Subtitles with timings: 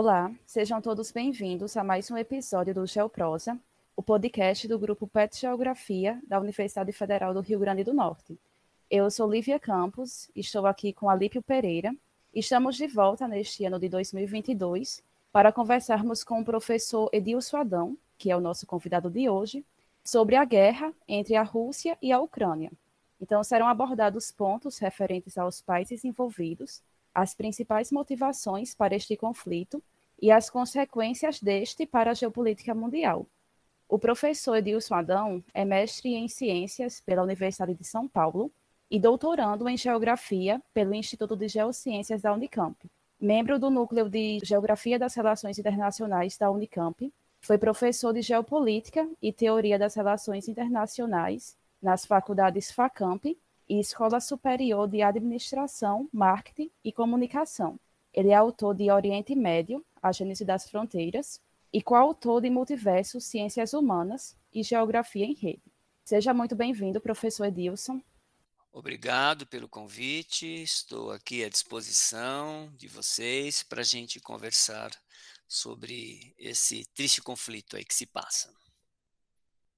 [0.00, 3.58] Olá, sejam todos bem-vindos a mais um episódio do Geoprosa,
[3.96, 8.38] o podcast do grupo PET Geografia da Universidade Federal do Rio Grande do Norte.
[8.88, 11.92] Eu sou Lívia Campos, estou aqui com Alípio Pereira.
[12.32, 15.02] Estamos de volta neste ano de 2022
[15.32, 19.64] para conversarmos com o professor Edilson Adão, que é o nosso convidado de hoje,
[20.04, 22.70] sobre a guerra entre a Rússia e a Ucrânia.
[23.20, 26.84] Então, serão abordados pontos referentes aos países envolvidos,
[27.14, 29.82] as principais motivações para este conflito
[30.20, 33.26] e as consequências deste para a geopolítica mundial.
[33.88, 38.50] O professor Edilson Adão é mestre em Ciências pela Universidade de São Paulo
[38.90, 42.76] e doutorando em Geografia pelo Instituto de Geociências da Unicamp.
[43.20, 49.32] Membro do Núcleo de Geografia das Relações Internacionais da Unicamp, foi professor de Geopolítica e
[49.32, 53.36] Teoria das Relações Internacionais nas faculdades FACAMP
[53.68, 57.78] e Escola Superior de Administração, Marketing e Comunicação.
[58.12, 61.40] Ele é autor de Oriente Médio, A Gênese das Fronteiras,
[61.72, 65.62] e coautor de Multiverso, Ciências Humanas e Geografia em Rede.
[66.04, 68.00] Seja muito bem-vindo, professor Edilson.
[68.72, 74.90] Obrigado pelo convite, estou aqui à disposição de vocês para a gente conversar
[75.46, 78.52] sobre esse triste conflito aí que se passa.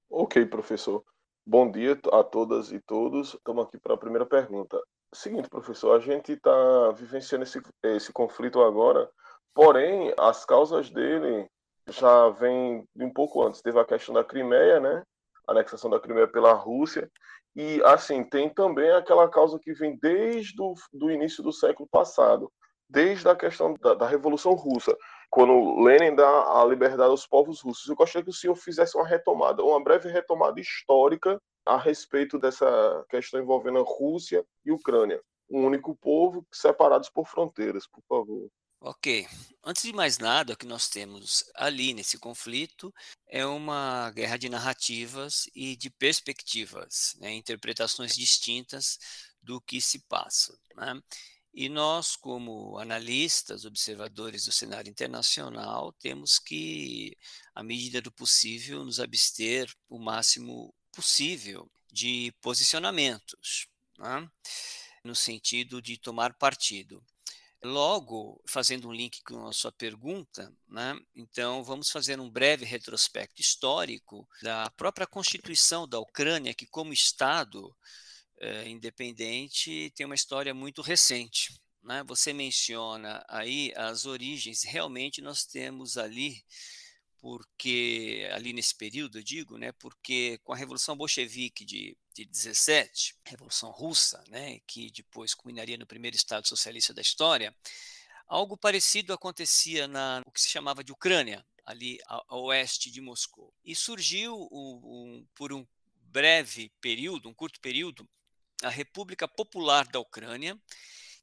[0.09, 1.03] Ok, professor.
[1.45, 3.33] Bom dia a todas e todos.
[3.33, 4.79] Estamos aqui para a primeira pergunta.
[5.11, 9.09] Seguinte, professor, a gente está vivenciando esse, esse conflito agora,
[9.51, 11.49] porém, as causas dele
[11.89, 13.59] já vêm de um pouco antes.
[13.59, 15.03] Teve a questão da Crimeia, né?
[15.47, 17.09] A anexação da Crimeia pela Rússia.
[17.55, 22.51] E, assim, tem também aquela causa que vem desde o do início do século passado,
[22.87, 24.95] desde a questão da, da Revolução Russa
[25.31, 27.87] quando Lenin dá a liberdade aos povos russos.
[27.87, 33.05] Eu gostaria que o senhor fizesse uma retomada, uma breve retomada histórica a respeito dessa
[33.09, 38.49] questão envolvendo a Rússia e Ucrânia, um único povo separados por fronteiras, por favor.
[38.83, 39.27] Ok.
[39.63, 42.91] Antes de mais nada, o que nós temos ali nesse conflito
[43.27, 48.97] é uma guerra de narrativas e de perspectivas, né, interpretações distintas
[49.41, 50.57] do que se passa.
[50.75, 50.99] Né?
[51.53, 57.17] E nós, como analistas, observadores do cenário internacional, temos que,
[57.53, 63.67] à medida do possível, nos abster o máximo possível de posicionamentos,
[63.97, 64.29] né?
[65.03, 67.03] no sentido de tomar partido.
[67.63, 70.97] Logo, fazendo um link com a sua pergunta, né?
[71.13, 77.75] então vamos fazer um breve retrospecto histórico da própria constituição da Ucrânia, que, como Estado,
[78.41, 81.53] é, independente tem uma história muito recente.
[81.83, 82.03] Né?
[82.07, 86.43] Você menciona aí as origens, realmente nós temos ali,
[87.19, 93.15] porque ali nesse período, eu digo, né, porque com a Revolução Bolchevique de, de 17,
[93.25, 97.55] Revolução Russa, né, que depois culminaria no primeiro Estado socialista da história,
[98.27, 103.01] algo parecido acontecia na o que se chamava de Ucrânia, ali a, a oeste de
[103.01, 103.53] Moscou.
[103.63, 105.65] E surgiu um, por um
[106.11, 108.09] breve período, um curto período,
[108.61, 110.59] a República Popular da Ucrânia,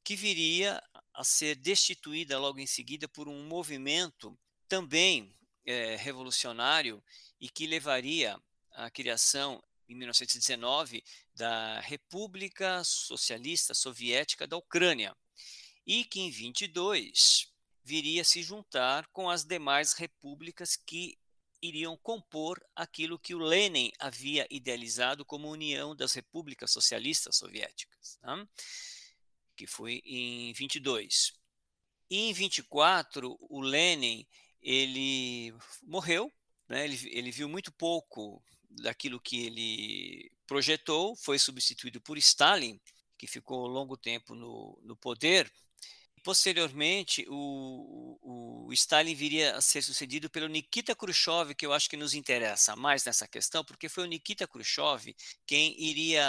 [0.04, 0.82] que viria
[1.12, 4.38] a ser destituída logo em seguida por um movimento
[4.68, 7.02] também é, revolucionário
[7.40, 8.40] e que levaria
[8.72, 11.02] à criação, em 1919,
[11.34, 15.16] da República Socialista Soviética da Ucrânia,
[15.86, 17.50] e que em 22
[17.82, 21.18] viria a se juntar com as demais repúblicas que
[21.60, 28.48] iriam compor aquilo que o Lenin havia idealizado como União das Repúblicas Socialistas Soviéticas, né?
[29.56, 31.32] que foi em 22.
[32.10, 34.26] E em 24, o Lenin
[34.62, 36.32] ele morreu,
[36.68, 36.84] né?
[36.84, 42.80] ele, ele viu muito pouco daquilo que ele projetou, foi substituído por Stalin,
[43.16, 45.52] que ficou longo tempo no, no poder,
[46.28, 51.96] Posteriormente, o, o, Stalin viria a ser sucedido pelo Nikita Khrushchev, que eu acho que
[51.96, 55.16] nos interessa mais nessa questão, porque foi o Nikita Khrushchev
[55.46, 56.22] quem iria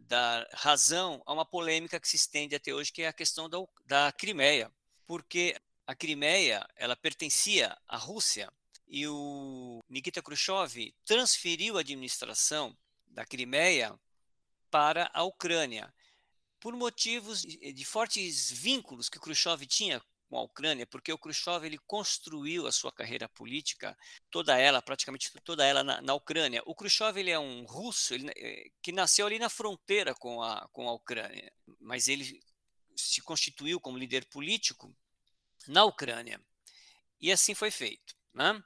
[0.00, 3.58] dar razão a uma polêmica que se estende até hoje, que é a questão da,
[3.84, 4.68] da Crimeia.
[5.06, 5.54] Porque
[5.86, 8.52] a Crimeia ela pertencia à Rússia
[8.88, 12.76] e o Nikita Khrushchev transferiu a administração
[13.06, 13.96] da Crimeia
[14.72, 15.94] para a Ucrânia
[16.66, 21.78] por motivos de fortes vínculos que Khrushchev tinha com a Ucrânia, porque o Khrushchev ele
[21.86, 23.96] construiu a sua carreira política,
[24.32, 26.60] toda ela, praticamente toda ela na, na Ucrânia.
[26.66, 30.68] O Khrushchev ele é um russo ele, eh, que nasceu ali na fronteira com a,
[30.72, 32.42] com a Ucrânia, mas ele
[32.96, 34.92] se constituiu como líder político
[35.68, 36.40] na Ucrânia.
[37.20, 38.12] E assim foi feito.
[38.34, 38.60] Né?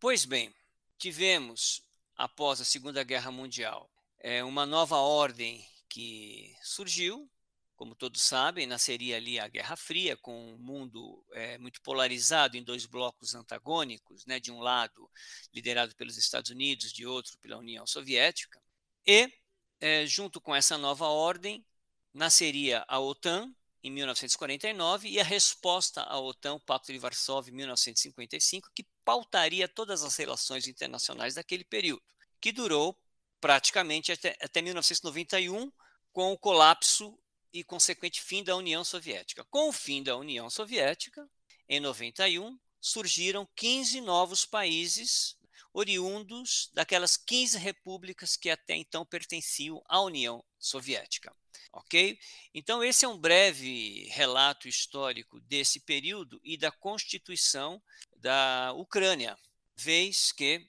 [0.00, 0.52] Pois bem,
[0.98, 1.80] tivemos,
[2.16, 3.88] após a Segunda Guerra Mundial,
[4.18, 7.30] é, uma nova ordem que surgiu,
[7.76, 12.64] como todos sabem, nasceria ali a Guerra Fria, com um mundo é, muito polarizado em
[12.64, 15.08] dois blocos antagônicos, né, de um lado
[15.54, 18.60] liderado pelos Estados Unidos, de outro pela União Soviética.
[19.06, 19.30] E,
[19.78, 21.64] é, junto com essa nova ordem,
[22.12, 27.56] nasceria a OTAN em 1949 e a resposta à OTAN, o Pacto de Varsóvia, em
[27.56, 32.02] 1955, que pautaria todas as relações internacionais daquele período,
[32.40, 32.98] que durou
[33.40, 35.70] praticamente até, até 1991,
[36.12, 37.16] com o colapso
[37.58, 39.44] e consequente fim da União Soviética.
[39.44, 41.26] Com o fim da União Soviética,
[41.68, 45.36] em 91, surgiram 15 novos países
[45.72, 51.34] oriundos daquelas 15 repúblicas que até então pertenciam à União Soviética.
[51.72, 52.18] Ok?
[52.54, 57.82] Então, esse é um breve relato histórico desse período e da constituição
[58.16, 59.38] da Ucrânia,
[59.74, 60.66] vez que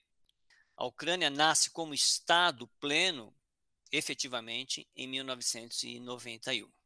[0.76, 3.36] a Ucrânia nasce como Estado pleno,
[3.92, 6.77] efetivamente, em 1991.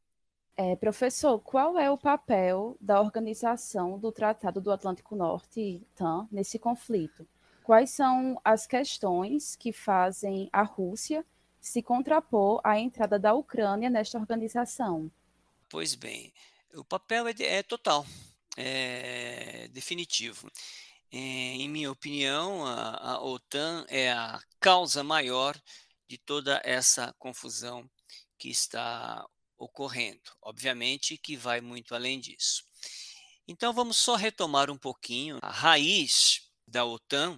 [0.56, 6.58] É, professor, qual é o papel da organização do Tratado do Atlântico Norte, TAN, nesse
[6.58, 7.26] conflito?
[7.62, 11.24] Quais são as questões que fazem a Rússia
[11.60, 15.10] se contrapor à entrada da Ucrânia nesta organização?
[15.70, 16.32] Pois bem,
[16.74, 18.04] o papel é, é total,
[18.56, 20.50] é definitivo.
[21.10, 25.58] É, em minha opinião, a, a OTAN é a causa maior
[26.08, 27.88] de toda essa confusão
[28.36, 29.24] que está
[29.62, 30.30] ocorrendo.
[30.40, 32.64] Obviamente que vai muito além disso.
[33.46, 37.36] Então vamos só retomar um pouquinho a raiz da OTAN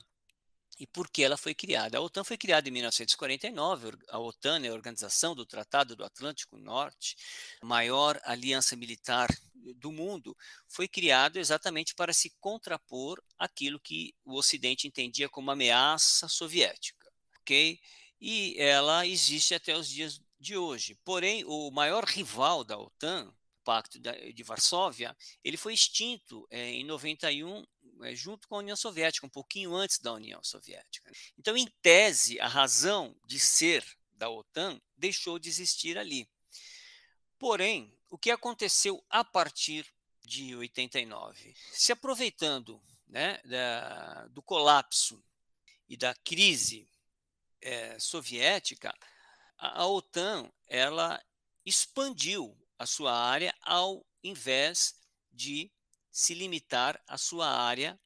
[0.79, 1.99] e por que ela foi criada.
[1.99, 6.59] A OTAN foi criada em 1949, a OTAN é a Organização do Tratado do Atlântico
[6.59, 7.17] Norte,
[7.62, 9.29] maior aliança militar
[9.77, 10.37] do mundo,
[10.69, 17.11] foi criado exatamente para se contrapor aquilo que o Ocidente entendia como ameaça soviética,
[17.41, 17.81] ok?
[18.20, 20.94] E ela existe até os dias de hoje.
[21.05, 26.85] Porém, o maior rival da OTAN, o Pacto de Varsóvia, ele foi extinto é, em
[26.85, 27.64] 91
[28.02, 31.11] é, junto com a União Soviética, um pouquinho antes da União Soviética.
[31.38, 36.29] Então, em tese, a razão de ser da OTAN deixou de existir ali.
[37.38, 39.87] Porém, o que aconteceu a partir
[40.23, 41.55] de 89?
[41.73, 45.25] Se aproveitando né, da, do colapso
[45.88, 46.88] e da crise
[47.61, 48.94] é, soviética,
[49.59, 51.23] a, OTAN ela
[51.65, 54.95] expandiu a sua área ao invés
[55.33, 55.71] de
[56.11, 57.99] se limitar à sua área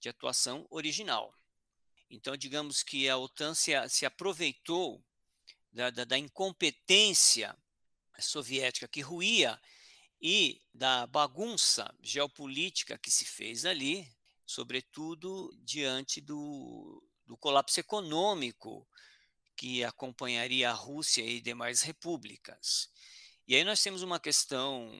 [0.00, 1.34] de atuação original.
[2.10, 5.02] Então, digamos que a OTAN se, se aproveitou
[5.72, 7.56] da, da, da, incompetência
[8.18, 9.60] soviética que ruía
[10.20, 14.06] e da bagunça geopolítica que se fez ali,
[14.46, 18.86] sobretudo diante do, do colapso econômico
[19.62, 22.90] que acompanharia a Rússia e demais repúblicas.
[23.46, 24.90] E aí nós temos uma questão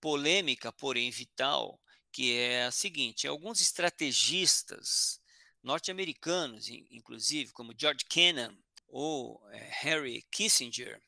[0.00, 1.78] polêmica, porém vital,
[2.10, 5.20] que é a seguinte: alguns estrategistas
[5.62, 8.56] norte-americanos, inclusive, como George Kennan
[8.86, 10.98] ou é, Harry Kissinger,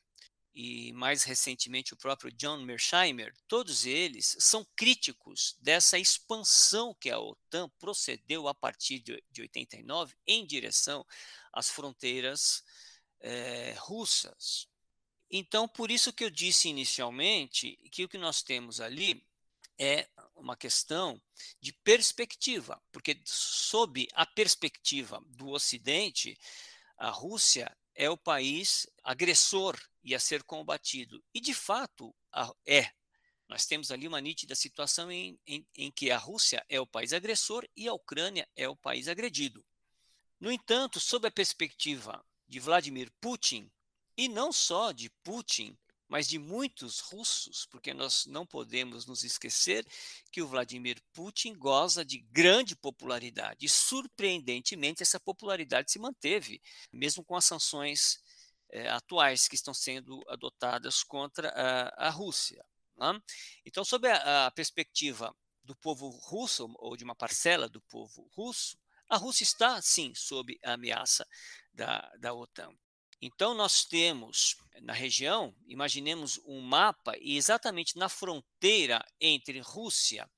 [0.53, 7.17] e mais recentemente o próprio John Mearsheimer, todos eles são críticos dessa expansão que a
[7.17, 11.03] OTAN procedeu a partir de 89 em direção
[11.51, 12.63] às fronteiras
[13.21, 14.67] é, russas.
[15.29, 19.25] Então, por isso que eu disse inicialmente que o que nós temos ali
[19.79, 21.21] é uma questão
[21.59, 26.37] de perspectiva, porque sob a perspectiva do Ocidente,
[26.97, 31.23] a Rússia é o país agressor e a ser combatido.
[31.33, 32.13] E, de fato,
[32.65, 32.91] é.
[33.47, 37.11] Nós temos ali uma nítida situação em, em, em que a Rússia é o país
[37.11, 39.65] agressor e a Ucrânia é o país agredido.
[40.39, 43.71] No entanto, sob a perspectiva de Vladimir Putin,
[44.17, 45.77] e não só de Putin,
[46.09, 49.87] mas de muitos russos, porque nós não podemos nos esquecer
[50.29, 53.65] que o Vladimir Putin goza de grande popularidade.
[53.65, 58.19] E, surpreendentemente, essa popularidade se manteve, mesmo com as sanções
[58.69, 62.61] eh, atuais que estão sendo adotadas contra a, a Rússia.
[62.97, 63.17] Né?
[63.65, 68.77] Então, sob a, a perspectiva do povo russo, ou de uma parcela do povo russo,
[69.07, 71.25] a Rússia está, sim, sob ameaça
[71.73, 72.73] da, da OTAN.
[73.21, 80.29] Então, nós temos na região, imaginemos um mapa, e exatamente na fronteira entre Rússia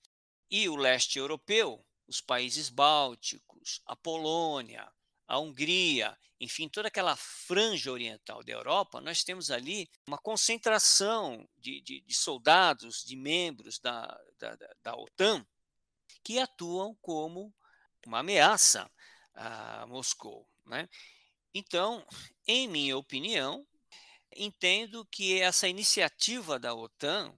[0.51, 4.91] e o leste europeu, os países bálticos, a Polônia,
[5.25, 11.79] a Hungria, enfim, toda aquela franja oriental da Europa, nós temos ali uma concentração de,
[11.81, 14.05] de, de soldados, de membros da,
[14.37, 15.45] da, da OTAN,
[16.21, 17.53] que atuam como
[18.05, 18.91] uma ameaça
[19.33, 20.47] a Moscou.
[20.65, 20.87] Né?
[21.53, 22.05] Então,
[22.47, 23.65] em minha opinião,
[24.35, 27.37] entendo que essa iniciativa da OTAN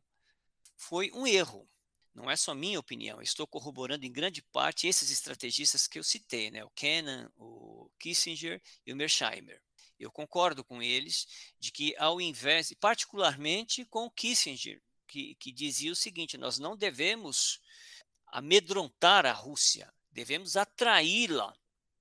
[0.77, 1.69] foi um erro.
[2.13, 6.49] Não é só minha opinião, estou corroborando em grande parte esses estrategistas que eu citei,
[6.49, 6.63] né?
[6.63, 9.61] o Kennan, o Kissinger e o Mersheimer.
[9.99, 11.27] Eu concordo com eles
[11.59, 16.75] de que, ao invés, particularmente com o Kissinger, que, que dizia o seguinte: nós não
[16.75, 17.59] devemos
[18.27, 21.53] amedrontar a Rússia, devemos atraí-la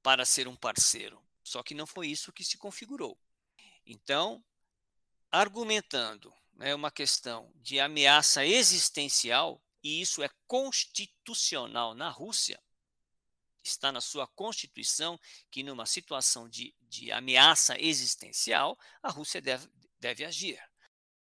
[0.03, 1.24] para ser um parceiro.
[1.45, 3.17] Só que não foi isso que se configurou.
[3.87, 4.43] Então,
[5.31, 12.59] argumentando né, uma questão de ameaça existencial, e isso é constitucional na Rússia,
[13.63, 15.21] está na sua Constituição
[15.51, 19.69] que, numa situação de, de ameaça existencial, a Rússia deve,
[20.01, 20.59] deve agir.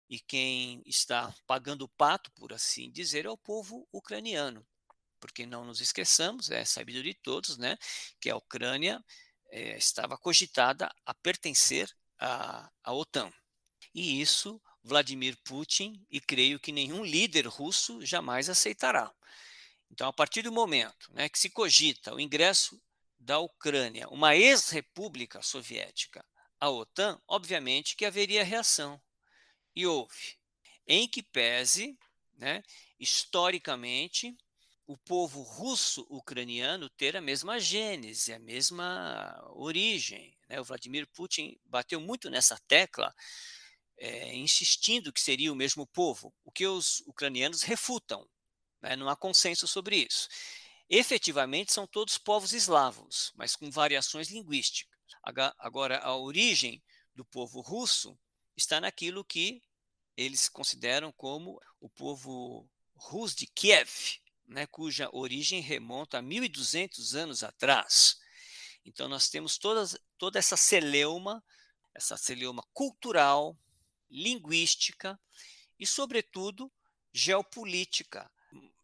[0.08, 4.66] E quem está pagando o pato, por assim dizer, é o povo ucraniano.
[5.18, 7.78] Porque não nos esqueçamos, é sabido de todos, né,
[8.20, 9.02] que a Ucrânia
[9.54, 13.32] é, estava cogitada a pertencer à, à OTAN.
[13.94, 19.14] E isso Vladimir Putin e creio que nenhum líder russo jamais aceitará.
[19.88, 22.82] Então, a partir do momento né, que se cogita o ingresso
[23.16, 26.24] da Ucrânia, uma ex-república soviética,
[26.58, 29.00] à OTAN, obviamente que haveria reação.
[29.74, 30.36] E houve.
[30.84, 31.96] Em que pese,
[32.36, 32.60] né,
[32.98, 34.36] historicamente,
[34.86, 40.36] o povo russo-ucraniano ter a mesma gênese, a mesma origem.
[40.48, 40.60] Né?
[40.60, 43.14] O Vladimir Putin bateu muito nessa tecla
[43.98, 48.28] é, insistindo que seria o mesmo povo, o que os ucranianos refutam.
[48.82, 48.96] Né?
[48.96, 50.28] Não há consenso sobre isso.
[50.88, 54.94] Efetivamente, são todos povos eslavos, mas com variações linguísticas.
[55.58, 56.82] Agora, a origem
[57.14, 58.18] do povo russo
[58.54, 59.62] está naquilo que
[60.16, 63.90] eles consideram como o povo russo de Kiev,
[64.46, 68.18] né, cuja origem remonta a 1.200 anos atrás.
[68.84, 71.42] Então, nós temos todas, toda essa celeuma,
[71.94, 73.58] essa celeuma cultural,
[74.10, 75.18] linguística
[75.78, 76.70] e, sobretudo,
[77.12, 78.30] geopolítica,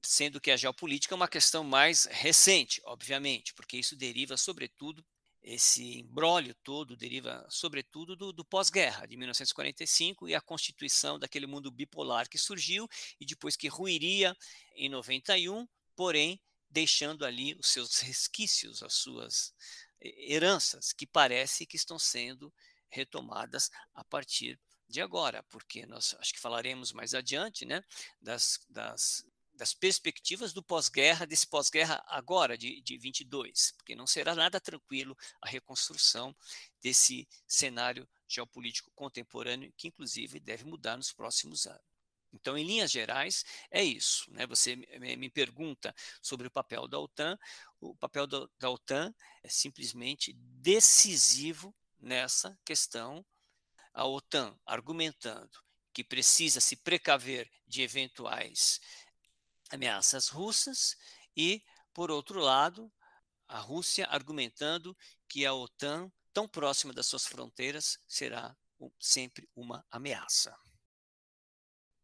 [0.02, 5.04] sendo que a geopolítica é uma questão mais recente, obviamente, porque isso deriva, sobretudo,
[5.42, 11.70] esse embrólio todo deriva, sobretudo, do, do pós-guerra, de 1945, e a constituição daquele mundo
[11.70, 14.36] bipolar que surgiu e depois que ruiria
[14.74, 15.66] em 91,
[15.96, 19.54] porém, deixando ali os seus resquícios, as suas
[20.00, 22.52] heranças, que parece que estão sendo
[22.88, 27.82] retomadas a partir de agora, porque nós acho que falaremos mais adiante, né,
[28.20, 29.24] das, das,
[29.60, 35.14] das perspectivas do pós-guerra, desse pós-guerra agora, de, de 22, porque não será nada tranquilo
[35.38, 36.34] a reconstrução
[36.80, 41.82] desse cenário geopolítico contemporâneo, que inclusive deve mudar nos próximos anos.
[42.32, 44.32] Então, em linhas gerais, é isso.
[44.32, 44.46] Né?
[44.46, 47.38] Você me pergunta sobre o papel da OTAN.
[47.78, 53.22] O papel da, da OTAN é simplesmente decisivo nessa questão
[53.92, 55.50] a OTAN argumentando
[55.92, 58.80] que precisa se precaver de eventuais
[59.70, 60.96] ameaças russas
[61.36, 61.62] e,
[61.94, 62.90] por outro lado,
[63.48, 64.96] a Rússia argumentando
[65.28, 68.54] que a OTAN, tão próxima das suas fronteiras, será
[68.98, 70.56] sempre uma ameaça.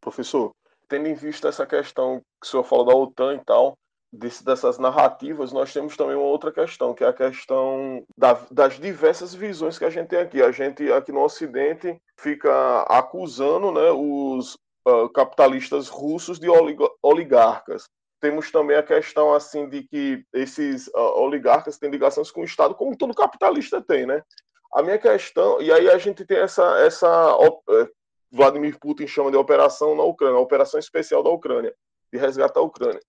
[0.00, 0.54] Professor,
[0.88, 3.78] tendo em vista essa questão que o senhor falou da OTAN e tal,
[4.12, 8.78] desse, dessas narrativas, nós temos também uma outra questão, que é a questão da, das
[8.78, 10.42] diversas visões que a gente tem aqui.
[10.42, 14.56] A gente, aqui no Ocidente, fica acusando né, os
[14.87, 16.49] uh, capitalistas russos de
[17.02, 17.88] oligarcas.
[18.21, 22.75] Temos também a questão assim de que esses uh, oligarcas têm ligações com o Estado,
[22.75, 24.23] como todo capitalista tem, né?
[24.75, 27.62] A minha questão, e aí a gente tem essa, essa uh,
[28.31, 31.75] Vladimir Putin chama de operação na Ucrânia, operação especial da Ucrânia,
[32.12, 33.00] de resgatar a Ucrânia.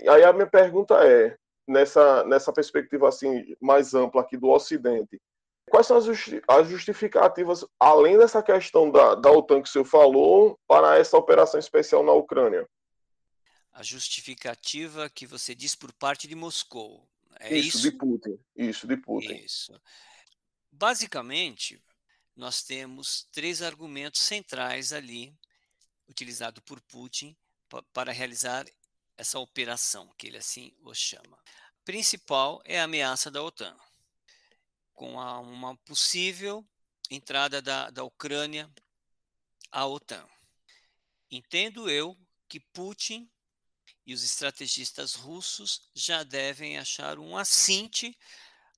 [0.00, 5.20] E aí a minha pergunta é, nessa, nessa perspectiva assim mais ampla aqui do Ocidente,
[5.70, 9.84] quais são as, justi as justificativas, além dessa questão da, da OTAN que o senhor
[9.84, 12.68] falou, para essa operação especial na Ucrânia?
[13.72, 17.06] A justificativa que você diz por parte de Moscou.
[17.38, 18.38] É isso, isso, de Putin.
[18.56, 19.34] Isso, de Putin.
[19.34, 19.78] Isso.
[20.72, 21.82] Basicamente,
[22.34, 25.34] nós temos três argumentos centrais ali,
[26.08, 27.36] utilizados por Putin
[27.92, 28.64] para realizar
[29.16, 31.38] essa operação, que ele assim o chama.
[31.84, 33.76] Principal é a ameaça da OTAN,
[34.96, 36.66] com a, uma possível
[37.08, 38.68] entrada da, da Ucrânia
[39.70, 40.26] à OTAN.
[41.30, 43.30] Entendo eu que Putin
[44.04, 48.16] e os estrategistas russos já devem achar um assinte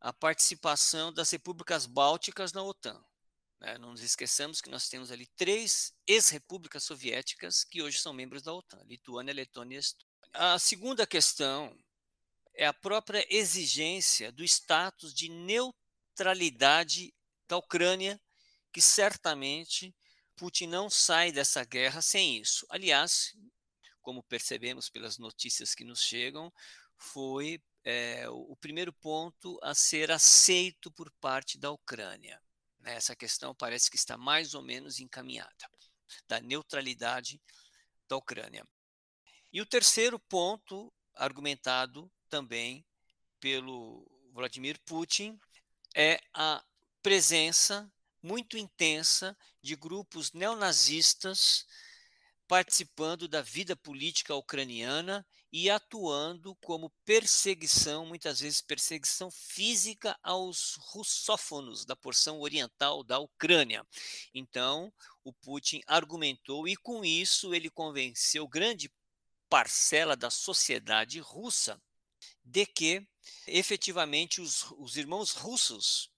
[0.01, 3.03] à participação das repúblicas bálticas na OTAN.
[3.61, 3.79] Né?
[3.79, 8.53] Não nos esqueçamos que nós temos ali três ex-repúblicas soviéticas que hoje são membros da
[8.53, 10.09] OTAN: Lituânia, Letônia e Estônia.
[10.33, 11.77] A segunda questão
[12.55, 15.29] é a própria exigência do status de
[16.19, 17.15] neutralidade
[17.49, 18.21] da Ucrânia,
[18.73, 19.95] que certamente
[20.37, 22.67] Putin não sai dessa guerra sem isso.
[22.69, 23.37] Aliás,
[24.03, 26.53] como percebemos pelas notícias que nos chegam,
[26.97, 32.43] foi é, o primeiro ponto a ser aceito por parte da Ucrânia.
[32.81, 32.95] Né?
[32.95, 35.71] Essa questão parece que está mais ou menos encaminhada,
[36.27, 37.41] da neutralidade
[38.09, 38.67] da Ucrânia.
[39.53, 42.85] E o terceiro ponto, argumentado também
[43.41, 45.39] pelo Vladimir Putin,
[46.01, 46.65] é a
[47.03, 51.67] presença muito intensa de grupos neonazistas
[52.47, 61.85] participando da vida política ucraniana e atuando como perseguição, muitas vezes perseguição física aos russófonos
[61.85, 63.85] da porção oriental da Ucrânia.
[64.33, 64.93] Então,
[65.25, 68.89] o Putin argumentou e com isso ele convenceu grande
[69.51, 71.83] parcela da sociedade russa
[72.49, 73.07] de que
[73.47, 76.11] efetivamente os, os irmãos russos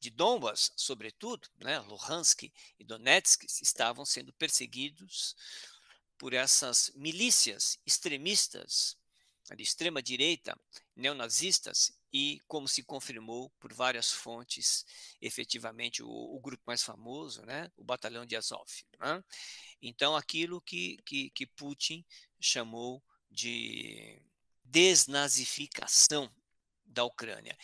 [0.00, 2.44] de Donbas, sobretudo, né, Luhansk
[2.78, 5.34] e Donetsk, estavam sendo perseguidos
[6.16, 8.96] por essas milícias extremistas
[9.56, 10.58] de extrema direita,
[10.94, 14.86] neonazistas e, como se confirmou por várias fontes,
[15.20, 18.70] efetivamente o, o grupo mais famoso, né, o Batalhão de Azov.
[19.00, 19.22] Né?
[19.80, 22.04] Então, aquilo que, que, que Putin
[22.40, 24.22] chamou de
[24.72, 26.34] desnazificação
[26.86, 27.56] da Ucrânia.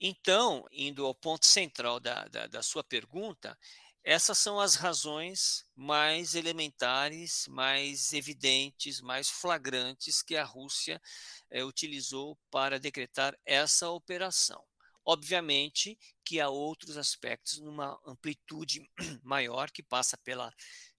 [0.00, 3.58] Então, indo ao ponto central da, da, da sua pergunta,
[4.04, 11.02] essas são as razões mais elementares, mais evidentes, mais flagrantes que a Rússia
[11.50, 14.62] é, utilizou para decretar essa operação.
[15.04, 18.88] Obviamente que há outros aspectos numa amplitude
[19.24, 20.54] maior que passa pela,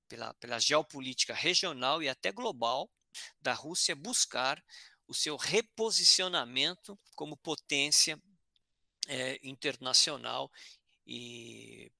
[0.09, 2.91] pela, pela geopolítica regional e até global
[3.41, 4.61] da Rússia buscar
[5.07, 8.21] o seu reposicionamento como potência
[9.07, 10.51] é, internacional
[11.05, 11.91] e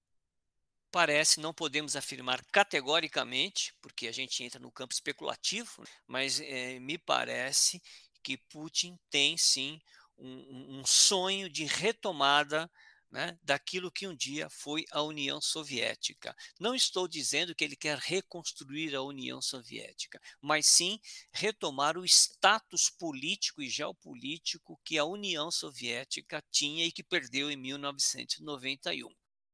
[0.92, 6.98] parece, não podemos afirmar categoricamente, porque a gente entra no campo especulativo, mas é, me
[6.98, 7.82] parece
[8.24, 9.80] que Putin tem sim
[10.18, 12.70] um, um sonho de retomada
[13.18, 16.36] né, daquilo que um dia foi a União Soviética.
[16.60, 21.00] Não estou dizendo que ele quer reconstruir a União Soviética, mas sim
[21.34, 27.56] retomar o status político e geopolítico que a União Soviética tinha e que perdeu em
[27.56, 29.10] 1991.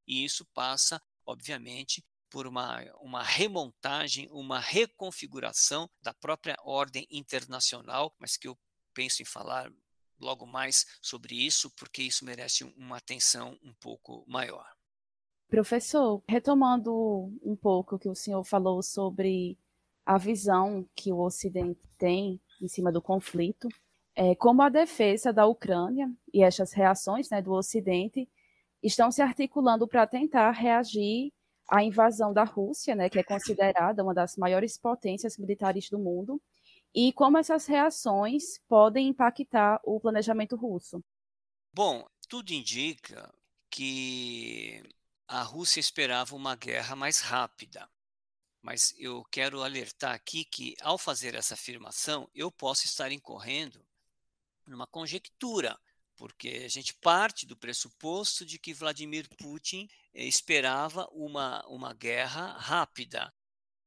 [0.05, 8.35] E isso passa, obviamente, por uma, uma remontagem, uma reconfiguração da própria ordem internacional, mas
[8.35, 8.59] que eu
[8.93, 9.71] penso em falar
[10.19, 14.65] logo mais sobre isso, porque isso merece uma atenção um pouco maior.
[15.47, 16.91] Professor, retomando
[17.43, 19.57] um pouco o que o senhor falou sobre
[20.05, 23.67] a visão que o Ocidente tem em cima do conflito,
[24.15, 28.29] é, como a defesa da Ucrânia e essas reações né, do Ocidente
[28.81, 31.31] estão se articulando para tentar reagir
[31.69, 36.41] à invasão da Rússia, né, que é considerada uma das maiores potências militares do mundo,
[36.93, 41.03] e como essas reações podem impactar o planejamento russo?
[41.73, 43.33] Bom, tudo indica
[43.69, 44.83] que
[45.27, 47.89] a Rússia esperava uma guerra mais rápida.
[48.61, 53.85] Mas eu quero alertar aqui que, ao fazer essa afirmação, eu posso estar incorrendo
[54.65, 55.77] numa conjectura,
[56.15, 62.53] porque a gente parte do pressuposto de que Vladimir Putin eh, esperava uma, uma guerra
[62.53, 63.33] rápida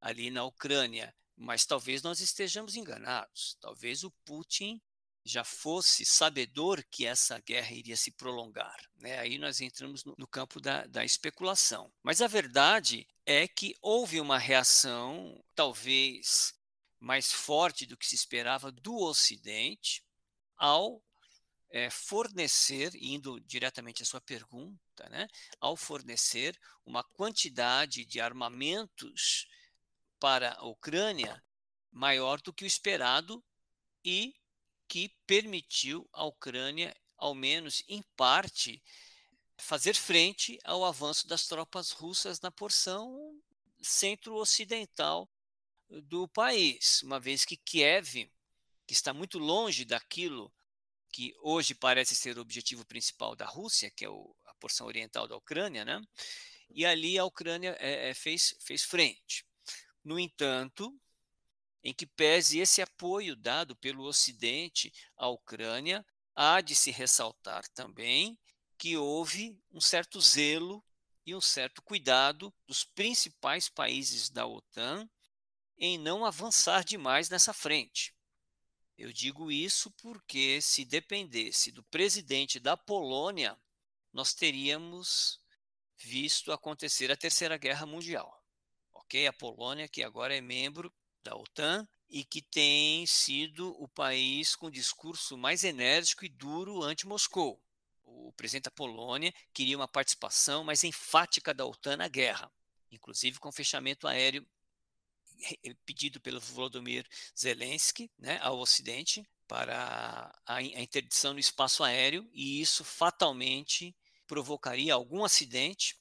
[0.01, 3.57] ali na Ucrânia, mas talvez nós estejamos enganados.
[3.61, 4.81] Talvez o Putin
[5.25, 8.77] já fosse sabedor que essa guerra iria se prolongar.
[8.97, 9.19] Né?
[9.19, 11.93] Aí nós entramos no, no campo da, da, especulação.
[12.03, 16.55] Mas a verdade é que houve uma reação, talvez
[17.01, 20.05] mais forte do que se esperava, do Ocidente
[20.57, 21.03] ao
[21.71, 25.27] é, fornecer, indo diretamente à sua pergunta, né?
[25.61, 29.49] ao fornecer uma quantidade de armamentos
[30.19, 31.43] para a Ucrânia
[31.91, 33.43] maior do que o esperado
[34.05, 34.35] e
[34.89, 38.83] que permitiu à Ucrânia, ao menos em parte,
[39.57, 43.41] fazer frente ao avanço das tropas russas na porção
[43.83, 45.29] centro-ocidental
[45.89, 48.31] do país, uma vez que Kiev,
[48.87, 50.53] que está muito longe daquilo
[51.13, 55.27] que hoje parece ser o objetivo principal da Rússia, que é o, a porção oriental
[55.27, 56.01] da Ucrânia, né?
[56.71, 59.47] E ali a Ucrânia é, é, fez, fez frente.
[60.07, 60.97] No entanto,
[61.83, 68.39] em que pese esse apoio dado pelo Ocidente à Ucrânia, há de se ressaltar também
[68.79, 70.81] que houve um certo zelo
[71.27, 75.11] e um certo cuidado dos principais países da OTAN
[75.77, 78.15] em não avançar demais nessa frente.
[78.97, 83.59] Eu digo isso porque, se dependesse do presidente da Polônia,
[84.13, 85.41] nós teríamos
[85.97, 88.46] visto acontecer a Terceira Guerra Mundial
[89.07, 89.27] ok?
[89.27, 90.93] A Polônia, que agora é membro
[91.23, 97.61] da OTAN e que tem sido o país com discurso mais enérgico e duro anti-Moscou.
[98.05, 102.51] O presidente da Polônia queria uma participação mais enfática da OTAN na guerra,
[102.91, 104.47] inclusive com fechamento aéreo
[105.85, 107.07] pedido pelo Volodymyr
[107.39, 113.95] Zelensky né, ao Ocidente para a interdição no espaço aéreo, e isso fatalmente
[114.27, 115.97] provocaria algum acidente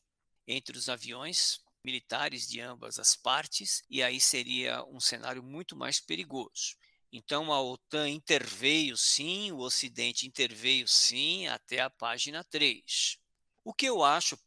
[0.48, 6.00] entre os aviões militares de ambas as partes, e aí seria um cenário muito mais
[6.00, 6.76] perigoso.
[7.12, 13.18] Então a OTAN interveio sim, o Ocidente interveio sim, até a página 3.
[13.64, 14.38] O que eu acho,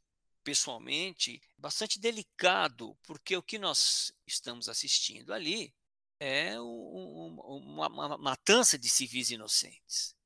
[0.43, 5.73] pessoalmente, bastante delicado, porque o que nós estamos assistindo ali
[6.21, 10.17] é uma, matança de civis inocentes.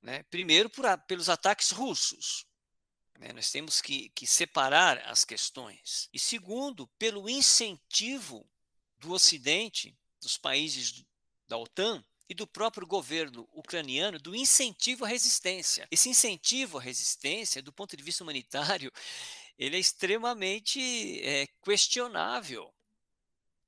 [0.00, 0.22] Né?
[0.24, 2.46] Primeiro, por, pelos ataques russos.
[3.22, 3.32] Né?
[3.32, 6.08] Nós temos que, que separar as questões.
[6.12, 8.44] E segundo, pelo incentivo
[8.98, 11.04] do Ocidente, dos países
[11.48, 15.86] da OTAN, e do próprio governo ucraniano do incentivo à resistência.
[15.90, 18.90] Esse incentivo à resistência, do ponto de vista humanitário,
[19.58, 20.80] ele é extremamente
[21.22, 22.72] é, questionável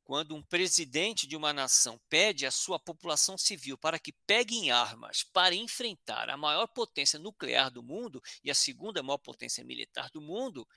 [0.05, 4.71] quando um presidente de uma nação pede à sua população civil para que pegue em
[4.71, 10.11] armas para enfrentar a maior potência nuclear do mundo e a segunda maior potência militar
[10.11, 10.69] do mundo,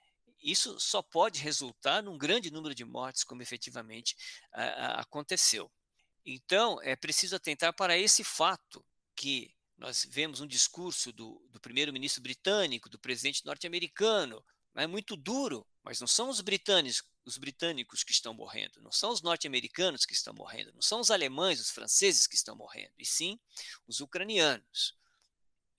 [0.41, 4.15] isso só pode resultar num grande número de mortes, como efetivamente
[4.95, 5.69] aconteceu.
[6.25, 8.85] Então, é preciso atentar para esse fato
[9.15, 14.43] que nós vemos um discurso do, do primeiro-ministro britânico, do presidente norte-americano,
[14.81, 19.11] é muito duro, mas não são os britânicos, os britânicos que estão morrendo, não são
[19.11, 23.05] os norte-americanos que estão morrendo, não são os alemães, os franceses que estão morrendo, e
[23.05, 23.39] sim
[23.87, 24.95] os ucranianos.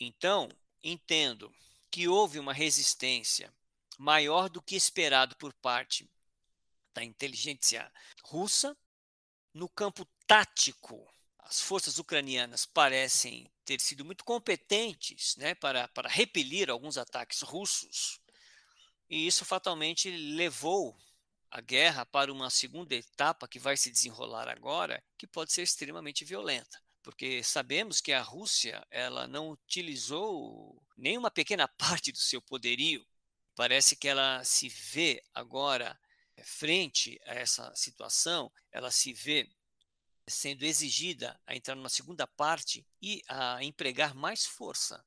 [0.00, 0.48] Então,
[0.82, 1.52] entendo
[1.90, 3.52] que houve uma resistência
[3.98, 6.08] maior do que esperado por parte
[6.94, 7.90] da inteligência
[8.22, 8.76] russa.
[9.52, 11.08] No campo tático,
[11.40, 18.20] as forças ucranianas parecem ter sido muito competentes né, para, para repelir alguns ataques russos
[19.08, 20.96] e isso fatalmente levou
[21.50, 26.24] a guerra para uma segunda etapa que vai se desenrolar agora, que pode ser extremamente
[26.24, 32.42] violenta, porque sabemos que a Rússia ela não utilizou nem uma pequena parte do seu
[32.42, 33.06] poderio.
[33.54, 35.98] Parece que ela se vê agora
[36.36, 39.50] eh, frente a essa situação, ela se vê
[40.28, 45.02] sendo exigida a entrar numa segunda parte e a empregar mais força,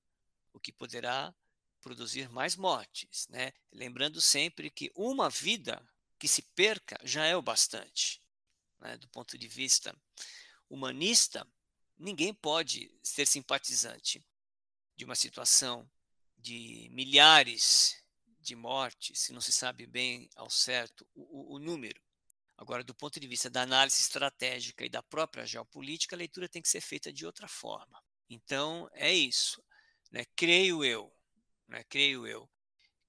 [0.51, 1.33] o que poderá
[1.81, 3.51] produzir mais mortes, né?
[3.71, 5.83] Lembrando sempre que uma vida
[6.17, 8.21] que se perca já é o bastante.
[8.79, 8.95] Né?
[8.97, 9.95] Do ponto de vista
[10.69, 11.45] humanista,
[11.97, 14.23] ninguém pode ser simpatizante
[14.95, 15.89] de uma situação
[16.37, 18.01] de milhares
[18.39, 22.01] de mortes, se não se sabe bem ao certo o, o, número.
[22.57, 26.61] Agora, do ponto de vista da análise estratégica e da própria geopolítica, a leitura tem
[26.61, 28.01] que ser feita de outra forma.
[28.29, 29.63] Então, é isso.
[30.11, 30.25] Né?
[30.35, 31.13] Creio eu
[31.71, 32.47] né, creio eu,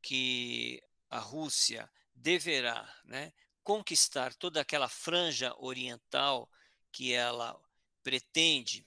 [0.01, 6.49] que a Rússia deverá né, conquistar toda aquela franja oriental
[6.93, 7.61] que ela
[8.05, 8.87] pretende,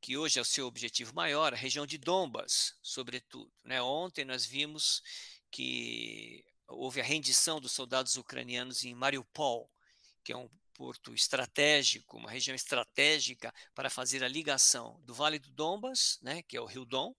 [0.00, 3.50] que hoje é o seu objetivo maior, a região de Donbas, sobretudo.
[3.64, 3.80] Né?
[3.80, 5.02] Ontem nós vimos
[5.50, 9.70] que houve a rendição dos soldados ucranianos em Mariupol,
[10.22, 15.50] que é um porto estratégico, uma região estratégica para fazer a ligação do Vale do
[15.50, 17.14] Donbas, né, que é o rio Don,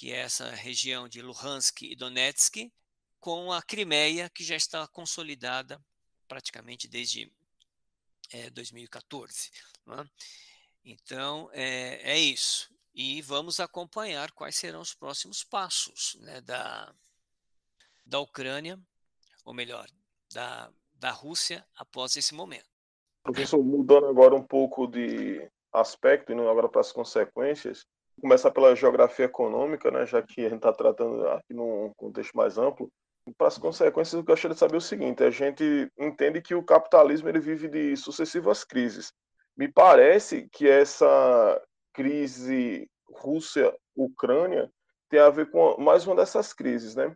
[0.00, 2.72] que é essa região de Luhansk e Donetsk,
[3.20, 5.78] com a Crimeia, que já está consolidada
[6.26, 7.30] praticamente desde
[8.32, 9.50] é, 2014.
[9.90, 10.04] É?
[10.82, 12.74] Então, é, é, isso.
[12.94, 16.94] E vamos acompanhar quais serão os próximos passos né, da,
[18.06, 18.80] da Ucrânia,
[19.44, 19.86] ou melhor,
[20.32, 22.70] da, da Rússia após esse momento.
[23.22, 27.86] Professor, mudando agora um pouco de aspecto, indo agora para as consequências,
[28.20, 32.58] começar pela geografia econômica, né, já que a gente está tratando aqui num contexto mais
[32.58, 32.90] amplo.
[33.36, 37.28] Para as consequências, eu gostaria de saber o seguinte: a gente entende que o capitalismo
[37.28, 39.12] ele vive de sucessivas crises.
[39.56, 41.60] Me parece que essa
[41.92, 44.70] crise Rússia-Ucrânia
[45.08, 47.14] tem a ver com mais uma dessas crises, né?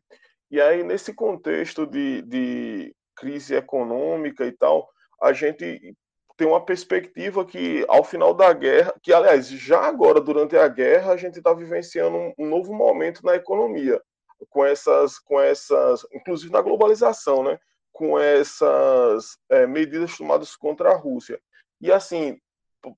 [0.50, 4.88] E aí, nesse contexto de, de crise econômica e tal,
[5.20, 5.96] a gente
[6.36, 11.12] tem uma perspectiva que, ao final da guerra, que, aliás, já agora, durante a guerra,
[11.12, 14.02] a gente está vivenciando um, novo momento na economia,
[14.50, 17.58] com essas, com essas, inclusive na globalização, né?
[17.92, 21.40] com essas é, medidas tomadas contra a Rússia.
[21.80, 22.36] E, assim,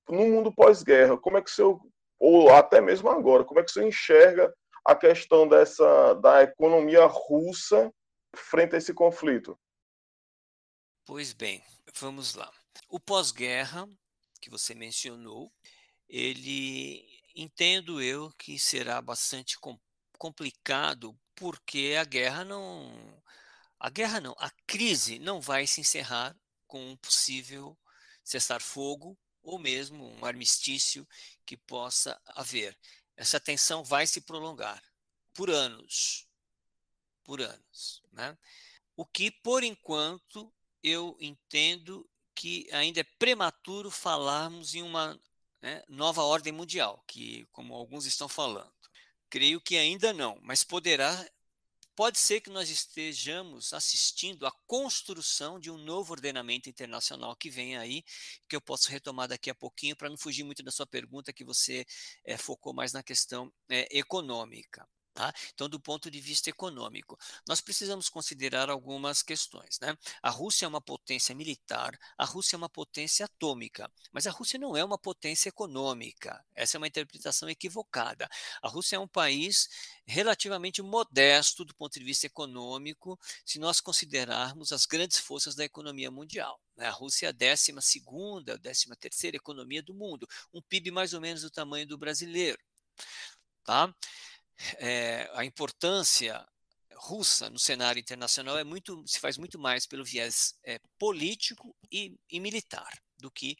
[0.09, 1.79] no mundo pós-guerra, como é que o senhor,
[2.19, 4.51] ou até mesmo agora, como é que o senhor enxerga
[4.83, 7.93] a questão dessa, da economia russa
[8.35, 9.57] frente a esse conflito?
[11.05, 11.63] Pois bem,
[11.99, 12.51] vamos lá.
[12.87, 13.87] O pós-guerra,
[14.41, 15.51] que você mencionou,
[16.07, 19.79] ele entendo eu que será bastante com,
[20.17, 23.23] complicado, porque a guerra não.
[23.79, 26.35] A guerra não, a crise não vai se encerrar
[26.65, 27.77] com um possível
[28.23, 31.07] cessar-fogo ou mesmo um armistício
[31.45, 32.77] que possa haver.
[33.15, 34.83] Essa tensão vai se prolongar
[35.33, 36.27] por anos.
[37.23, 38.01] Por anos.
[38.11, 38.37] Né?
[38.95, 40.51] O que, por enquanto,
[40.83, 45.19] eu entendo que ainda é prematuro falarmos em uma
[45.59, 48.71] né, nova ordem mundial, que, como alguns estão falando.
[49.27, 51.27] Creio que ainda não, mas poderá,
[51.95, 57.75] pode ser que nós estejamos assistindo à construção de um novo ordenamento internacional que vem
[57.75, 58.03] aí,
[58.47, 61.43] que eu posso retomar daqui a pouquinho, para não fugir muito da sua pergunta, que
[61.43, 61.87] você
[62.23, 64.87] é, focou mais na questão é, econômica.
[65.17, 65.33] Tá?
[65.51, 69.79] Então, do ponto de vista econômico, nós precisamos considerar algumas questões.
[69.81, 69.97] Né?
[70.21, 74.59] A Rússia é uma potência militar, a Rússia é uma potência atômica, mas a Rússia
[74.59, 76.45] não é uma potência econômica.
[76.53, 78.29] Essa é uma interpretação equivocada.
[78.61, 79.67] A Rússia é um país
[80.05, 86.11] relativamente modesto do ponto de vista econômico, se nós considerarmos as grandes forças da economia
[86.11, 86.61] mundial.
[86.75, 86.85] Né?
[86.85, 87.73] A Rússia é a 12,
[88.61, 92.59] 13 terceira economia do mundo, um PIB mais ou menos do tamanho do brasileiro.
[93.63, 93.91] Tá?
[94.77, 96.45] É, a importância
[96.95, 102.17] russa no cenário internacional é muito se faz muito mais pelo viés é, político e,
[102.29, 103.57] e militar do que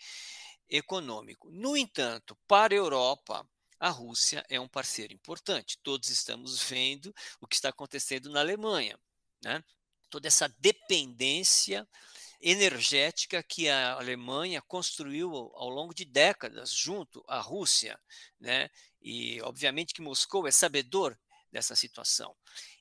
[0.70, 1.50] econômico.
[1.52, 3.48] No entanto, para a Europa,
[3.80, 5.78] a Rússia é um parceiro importante.
[5.84, 9.00] Todos estamos vendo o que está acontecendo na Alemanha,
[9.42, 9.64] né?
[10.10, 11.88] Toda essa dependência
[12.42, 18.00] energética que a Alemanha construiu ao longo de décadas junto à Rússia,
[18.40, 18.70] né?
[19.08, 21.18] E obviamente que Moscou é sabedor
[21.50, 22.36] dessa situação.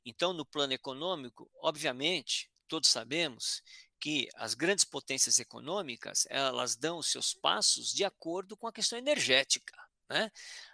[0.05, 3.63] Então, no plano econômico, obviamente, todos sabemos
[4.01, 8.99] que as grandes potências econômicas elas dão os seus passos de acordo com a questão
[8.99, 9.77] energética.
[10.11, 10.29] Né?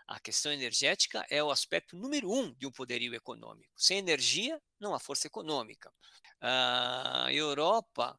[0.07, 3.75] A questão energética é o aspecto número um de um poderio econômico.
[3.77, 5.93] Sem energia, não há força econômica.
[6.41, 8.19] A Europa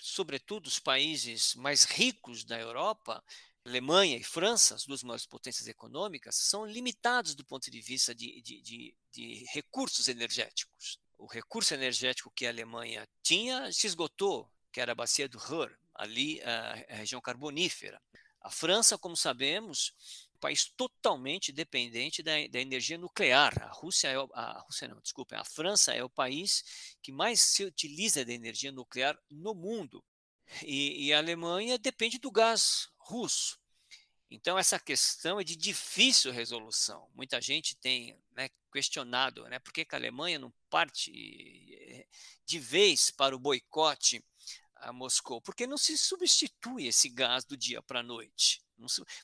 [0.00, 3.22] sobretudo os países mais ricos da Europa,
[3.66, 8.40] Alemanha e França, as duas maiores potências econômicas, são limitados do ponto de vista de,
[8.40, 11.00] de, de, de recursos energéticos.
[11.18, 15.76] O recurso energético que a Alemanha tinha se esgotou, que era a bacia do Ruhr,
[15.92, 18.00] ali a, região carbonífera.
[18.40, 19.92] A França, como sabemos,
[20.32, 23.52] um país totalmente dependente da, da, energia nuclear.
[23.64, 27.64] A Rússia é a Rússia não, desculpa, a França é o país que mais se
[27.64, 30.04] utiliza da energia nuclear no mundo.
[30.62, 33.58] E, e a Alemanha depende do gás russo.
[34.28, 37.08] Então essa questão é de difícil resolução.
[37.14, 41.12] Muita gente tem né, questionado, né, por que, que a Alemanha não parte
[41.72, 42.06] eh,
[42.44, 44.24] de vez para o boicote
[44.76, 45.40] a Moscou?
[45.40, 48.62] Porque não se substitui esse gás do dia para a noite.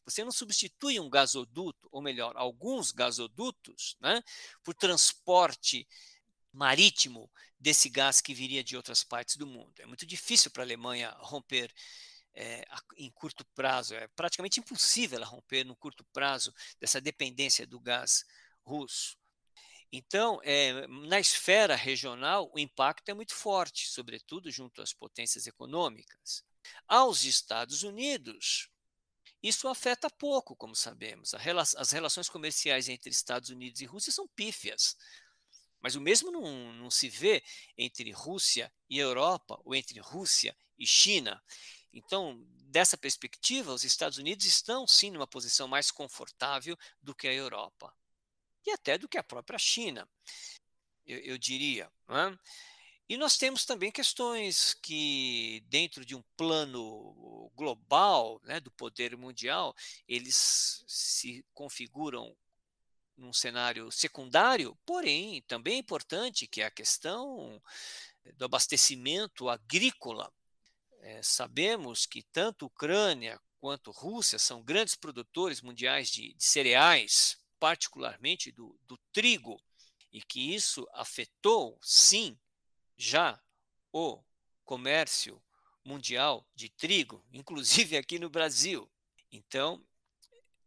[0.05, 4.23] Você não substitui um gasoduto, ou melhor, alguns gasodutos, né,
[4.62, 5.87] por transporte
[6.53, 9.75] marítimo desse gás que viria de outras partes do mundo.
[9.79, 11.73] É muito difícil para a Alemanha romper
[12.35, 12.64] é,
[12.97, 18.25] em curto prazo, é praticamente impossível ela romper no curto prazo dessa dependência do gás
[18.64, 19.16] russo.
[19.92, 26.42] Então, é, na esfera regional, o impacto é muito forte, sobretudo junto às potências econômicas.
[26.88, 28.71] Aos Estados Unidos,
[29.42, 31.35] isso afeta pouco, como sabemos.
[31.35, 34.97] As relações comerciais entre Estados Unidos e Rússia são pífias.
[35.81, 37.42] Mas o mesmo não, não se vê
[37.77, 41.42] entre Rússia e Europa, ou entre Rússia e China.
[41.92, 47.35] Então, dessa perspectiva, os Estados Unidos estão sim numa posição mais confortável do que a
[47.35, 47.94] Europa.
[48.66, 50.09] E até do que a própria China,
[51.05, 51.90] eu, eu diria.
[52.09, 52.38] Não é?
[53.09, 59.74] E nós temos também questões que, dentro de um plano global né, do poder mundial,
[60.09, 62.35] eles se configuram
[63.16, 67.62] num cenário secundário, porém também é importante, que é a questão
[68.37, 70.33] do abastecimento agrícola.
[71.02, 78.52] É, sabemos que tanto Ucrânia quanto Rússia são grandes produtores mundiais de, de cereais, particularmente
[78.52, 79.60] do, do trigo,
[80.12, 82.38] e que isso afetou, sim,
[82.96, 83.40] já
[83.92, 84.22] o
[84.64, 85.42] comércio
[85.84, 88.88] mundial de trigo, inclusive aqui no Brasil.
[89.30, 89.84] Então,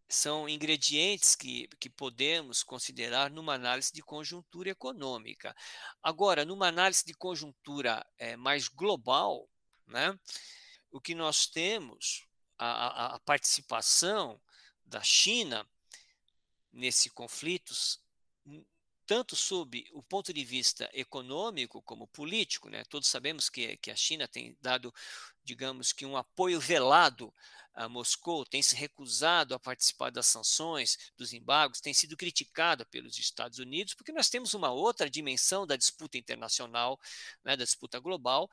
[0.07, 5.55] são ingredientes que, que podemos considerar numa análise de conjuntura econômica.
[6.03, 9.49] Agora, numa análise de conjuntura é, mais global,
[9.87, 10.17] né,
[10.91, 12.25] o que nós temos,
[12.57, 14.39] a, a participação
[14.85, 15.67] da China
[16.71, 17.73] nesse conflito
[19.05, 22.69] tanto sob o ponto de vista econômico como político.
[22.69, 22.83] Né?
[22.85, 24.93] Todos sabemos que, que a China tem dado,
[25.43, 27.33] digamos que, um apoio velado
[27.73, 33.19] a Moscou, tem se recusado a participar das sanções, dos embargos, tem sido criticada pelos
[33.19, 36.97] Estados Unidos, porque nós temos uma outra dimensão da disputa internacional,
[37.43, 38.49] né, da disputa global,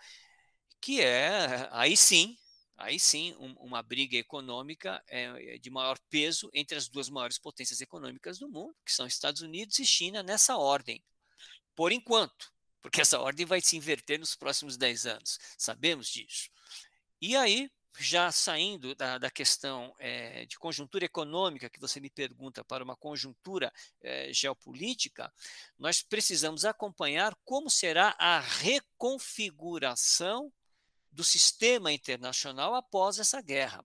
[0.82, 2.36] que é, aí sim,
[2.76, 7.80] aí sim, um, uma briga econômica é, de maior peso entre as duas maiores potências
[7.80, 11.00] econômicas do mundo, que são Estados Unidos e China, nessa ordem.
[11.76, 16.50] Por enquanto, porque essa ordem vai se inverter nos próximos 10 anos, sabemos disso.
[17.20, 22.64] E aí, já saindo da, da questão é, de conjuntura econômica, que você me pergunta,
[22.64, 25.32] para uma conjuntura é, geopolítica,
[25.78, 30.52] nós precisamos acompanhar como será a reconfiguração
[31.12, 33.84] do sistema internacional após essa guerra.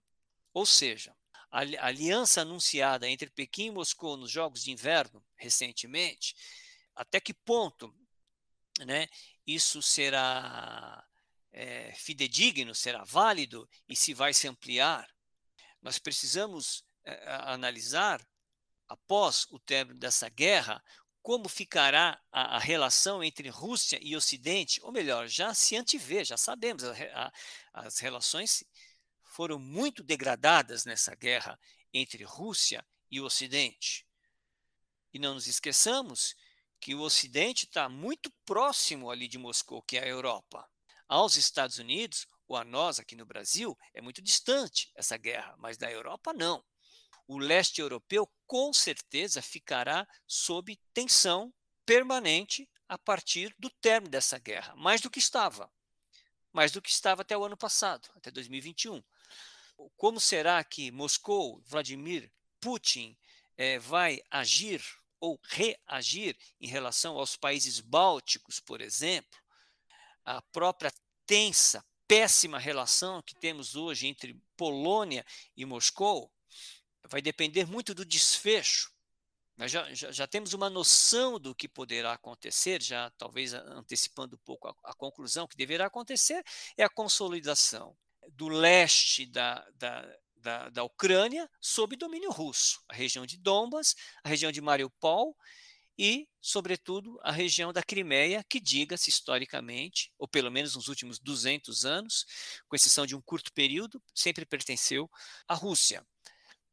[0.53, 1.15] Ou seja,
[1.51, 6.35] a aliança anunciada entre Pequim e Moscou nos Jogos de Inverno, recentemente,
[6.95, 7.93] até que ponto
[8.85, 9.07] né,
[9.45, 11.05] isso será
[11.51, 15.07] é, fidedigno, será válido e se vai se ampliar?
[15.81, 18.25] Nós precisamos é, analisar,
[18.87, 20.83] após o término dessa guerra,
[21.27, 26.37] como ficará a, a, relação entre Rússia e Ocidente, ou melhor, já se antevê, já
[26.37, 27.31] sabemos, a, a,
[27.73, 28.63] as relações
[29.23, 31.59] foram muito degradadas nessa guerra
[31.93, 34.07] entre Rússia e Ocidente.
[35.13, 36.33] E não nos esqueçamos
[36.79, 40.65] que o Ocidente está muito próximo ali de Moscou, que é a Europa.
[41.09, 45.77] Aos Estados Unidos, ou a nós aqui no Brasil, é muito distante essa guerra, mas
[45.77, 46.63] da Europa não
[47.27, 51.53] o leste europeu com certeza ficará sob tensão
[51.85, 55.69] permanente a partir do término dessa guerra, mais do que estava,
[56.53, 59.03] mais do que estava até o ano passado, até 2021.
[59.95, 63.15] Como será que Moscou, Vladimir Putin,
[63.57, 64.81] eh, vai agir
[65.19, 69.39] ou reagir em relação aos países bálticos, por exemplo?
[70.23, 70.91] A própria
[71.25, 76.31] tensa, péssima relação que temos hoje entre Polônia e Moscou,
[77.09, 78.91] vai depender muito do desfecho.
[79.57, 84.39] Nós já, já, já, temos uma noção do que poderá acontecer, já talvez antecipando um
[84.45, 86.43] pouco a, a conclusão que deverá acontecer,
[86.77, 87.97] é a consolidação
[88.33, 94.29] do leste da, da, da, da Ucrânia sob domínio russo, a região de Donbas, a
[94.29, 95.35] região de Mariupol
[95.97, 101.85] e, sobretudo, a região da Crimeia, que, diga-se historicamente, ou pelo menos nos últimos 200
[101.85, 102.25] anos,
[102.67, 105.09] com exceção de um curto período, sempre pertenceu
[105.47, 106.05] à Rússia.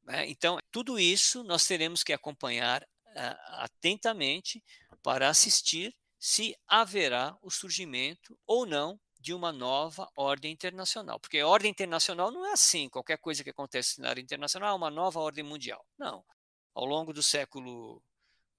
[0.04, 0.28] Né?
[0.28, 4.62] Então, tudo isso nós teremos que acompanhar uh, atentamente
[5.02, 11.18] para assistir se haverá o surgimento ou não de uma nova ordem internacional.
[11.18, 14.76] Porque a ordem internacional não é assim, qualquer coisa que acontece na área internacional é
[14.76, 15.84] uma nova ordem mundial.
[15.98, 16.24] Não.
[16.74, 18.02] Ao longo do século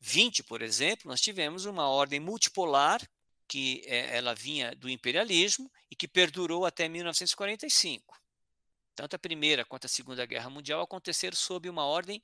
[0.01, 3.01] XX, por exemplo, nós tivemos uma ordem multipolar
[3.47, 8.24] que é, ela vinha do imperialismo e que perdurou até 1945
[8.95, 12.23] tanto a Primeira quanto a Segunda Guerra Mundial aconteceram sob uma ordem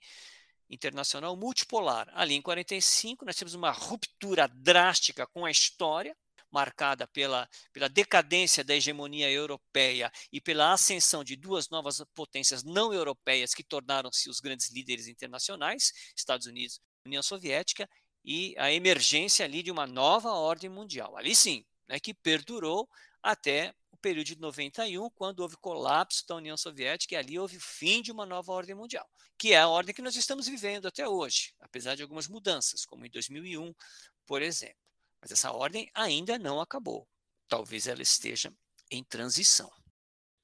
[0.69, 2.09] internacional multipolar.
[2.13, 6.15] Ali em 45 nós temos uma ruptura drástica com a história,
[6.49, 12.93] marcada pela, pela decadência da hegemonia europeia e pela ascensão de duas novas potências não
[12.93, 17.89] europeias que tornaram-se os grandes líderes internacionais, Estados Unidos União Soviética,
[18.23, 21.17] e a emergência ali de uma nova ordem mundial.
[21.17, 22.89] Ali sim, né, que perdurou
[23.21, 28.01] até período de 91, quando houve colapso da União Soviética, e ali houve o fim
[28.01, 31.53] de uma nova ordem mundial, que é a ordem que nós estamos vivendo até hoje,
[31.59, 33.73] apesar de algumas mudanças, como em 2001,
[34.25, 34.75] por exemplo.
[35.21, 37.07] Mas essa ordem ainda não acabou.
[37.47, 38.51] Talvez ela esteja
[38.89, 39.71] em transição.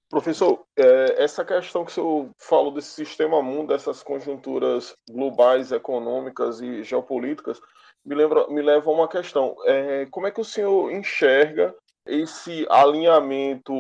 [0.08, 6.62] Professor, é, essa questão que o senhor falou desse sistema mundo, dessas conjunturas globais, econômicas
[6.62, 7.60] e geopolíticas,
[8.08, 9.56] me, lembra, me leva a uma questão.
[9.66, 13.74] É, como é que o senhor enxerga esse alinhamento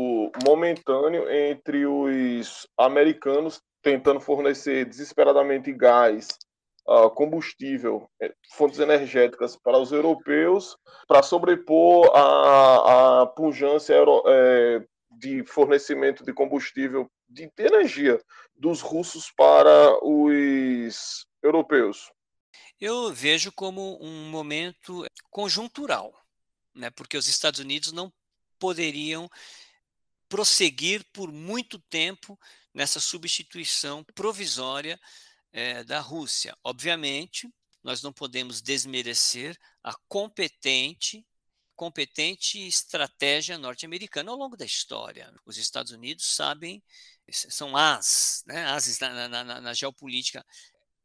[0.45, 6.27] momentâneo entre os americanos tentando fornecer desesperadamente gás,
[6.85, 10.75] uh, combustível, eh, fontes energéticas para os europeus,
[11.07, 18.19] para sobrepor a, a pujança é, de fornecimento de combustível, de energia
[18.57, 22.11] dos russos para os europeus?
[22.79, 26.13] Eu vejo como um momento conjuntural
[26.77, 28.13] né, porque os Estados Unidos não
[28.59, 29.29] poderiam
[30.29, 32.39] prosseguir por muito tempo
[32.73, 34.99] nessa substituição provisória
[35.51, 36.55] é, da Rússia.
[36.63, 37.49] Obviamente,
[37.83, 41.25] nós não podemos desmerecer a competente
[41.75, 45.31] competente estratégia norte-americana ao longo da história.
[45.45, 46.81] Os Estados Unidos sabem,
[47.31, 50.43] são as, né, ases na, na, na geopolítica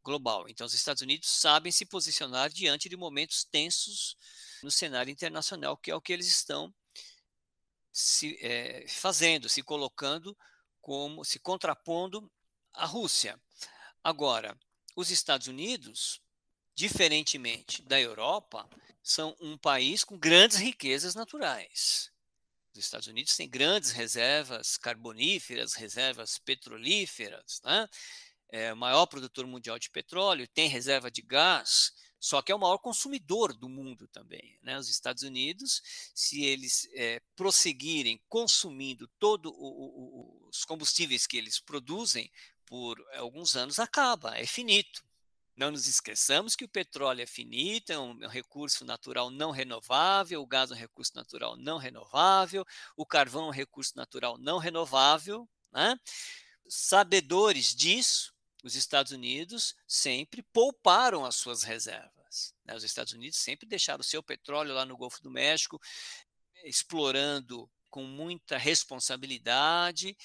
[0.03, 0.49] global.
[0.49, 4.17] Então, os Estados Unidos sabem se posicionar diante de momentos tensos
[4.63, 6.73] no cenário internacional, que é o que eles estão
[7.93, 10.37] se é, fazendo, se colocando
[10.81, 12.31] como, se contrapondo
[12.73, 13.41] à Rússia.
[14.03, 14.59] Agora,
[14.97, 16.21] os Estados Unidos,
[16.75, 18.69] diferentemente da Europa,
[19.03, 22.11] são um país com grandes riquezas naturais.
[22.73, 27.87] Os Estados Unidos têm grandes reservas carboníferas, reservas petrolíferas, né?
[28.53, 32.59] É o maior produtor mundial de petróleo, tem reserva de gás, só que é o
[32.59, 34.57] maior consumidor do mundo também.
[34.63, 34.79] Né?
[34.79, 35.83] Os Estados Unidos,
[36.15, 42.31] se eles é, prosseguirem consumindo todos os combustíveis que eles produzem
[42.67, 45.03] por alguns anos, acaba, é finito.
[45.57, 50.41] Não nos esqueçamos que o petróleo é finito, é é um recurso natural não renovável,
[50.41, 52.65] o gás é um recurso natural não renovável,
[52.97, 55.49] o carvão é um recurso natural não renovável.
[55.73, 55.99] Né?
[56.69, 58.32] Sabedores disso,
[58.63, 62.55] os Estados Unidos sempre pouparam as suas reservas.
[62.65, 62.75] Né?
[62.75, 65.81] Os Estados Unidos sempre deixaram o seu petróleo lá no Golfo do México,
[66.65, 70.17] explorando com muita responsabilidade,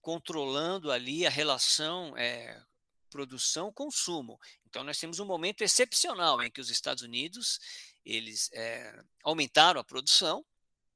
[0.00, 2.62] controlando ali a relação é,
[3.08, 4.38] produção-consumo.
[4.66, 7.60] Então nós temos um momento excepcional em que os Estados Unidos
[8.04, 10.44] eles é, aumentaram a produção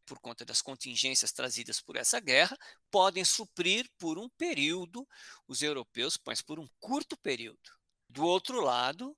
[0.08, 2.58] por conta das contingências trazidas por essa guerra,
[2.90, 5.06] podem suprir por um período
[5.46, 7.70] os europeus, mas por um curto período.
[8.08, 9.16] Do outro lado,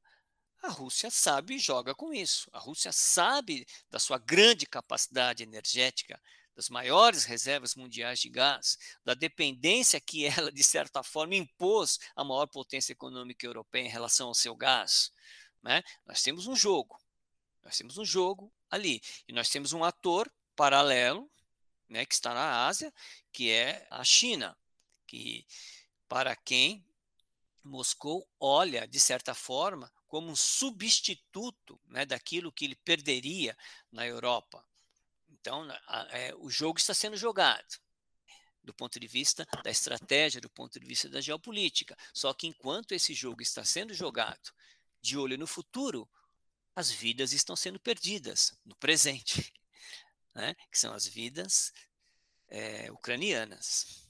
[0.63, 2.51] a Rússia sabe e joga com isso.
[2.53, 6.21] A Rússia sabe da sua grande capacidade energética,
[6.55, 12.25] das maiores reservas mundiais de gás, da dependência que ela, de certa forma, impôs à
[12.25, 15.13] maior potência econômica europeia em relação ao seu gás.
[15.63, 15.83] Né?
[16.05, 17.01] Nós temos um jogo,
[17.63, 20.31] nós temos um jogo ali, e nós temos um ator
[20.61, 21.27] paralelo,
[21.89, 22.93] né, que está na Ásia,
[23.33, 24.55] que é a China,
[25.07, 25.47] que
[26.07, 26.85] para quem
[27.65, 33.57] Moscou olha, de certa forma, como um substituto né, daquilo que ele perderia
[33.91, 34.63] na Europa.
[35.31, 37.81] Então, a, é, o jogo está sendo jogado
[38.63, 41.97] do ponto de vista da estratégia, do ponto de vista da geopolítica.
[42.13, 44.53] Só que enquanto esse jogo está sendo jogado
[45.01, 46.07] de olho no futuro,
[46.77, 49.51] as vidas estão sendo perdidas no presente,
[50.35, 50.55] né?
[50.71, 51.73] que são as vidas
[52.49, 54.09] é, ucranianas.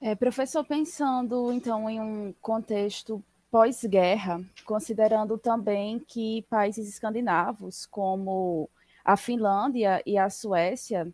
[0.00, 8.70] É, professor, pensando então em um contexto pós-guerra, considerando também que países escandinavos, como
[9.04, 11.12] a Finlândia e a Suécia,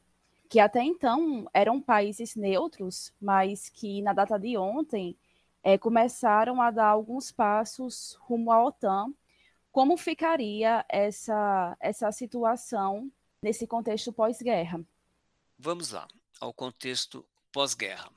[0.48, 5.16] que até então eram países neutros, mas que na data de ontem
[5.62, 9.12] é, começaram a dar alguns passos rumo à OTAN.
[9.72, 13.10] Como ficaria essa, essa situação
[13.42, 14.80] nesse contexto pós-guerra?
[15.58, 16.06] Vamos lá,
[16.40, 18.10] ao contexto pós-guerra.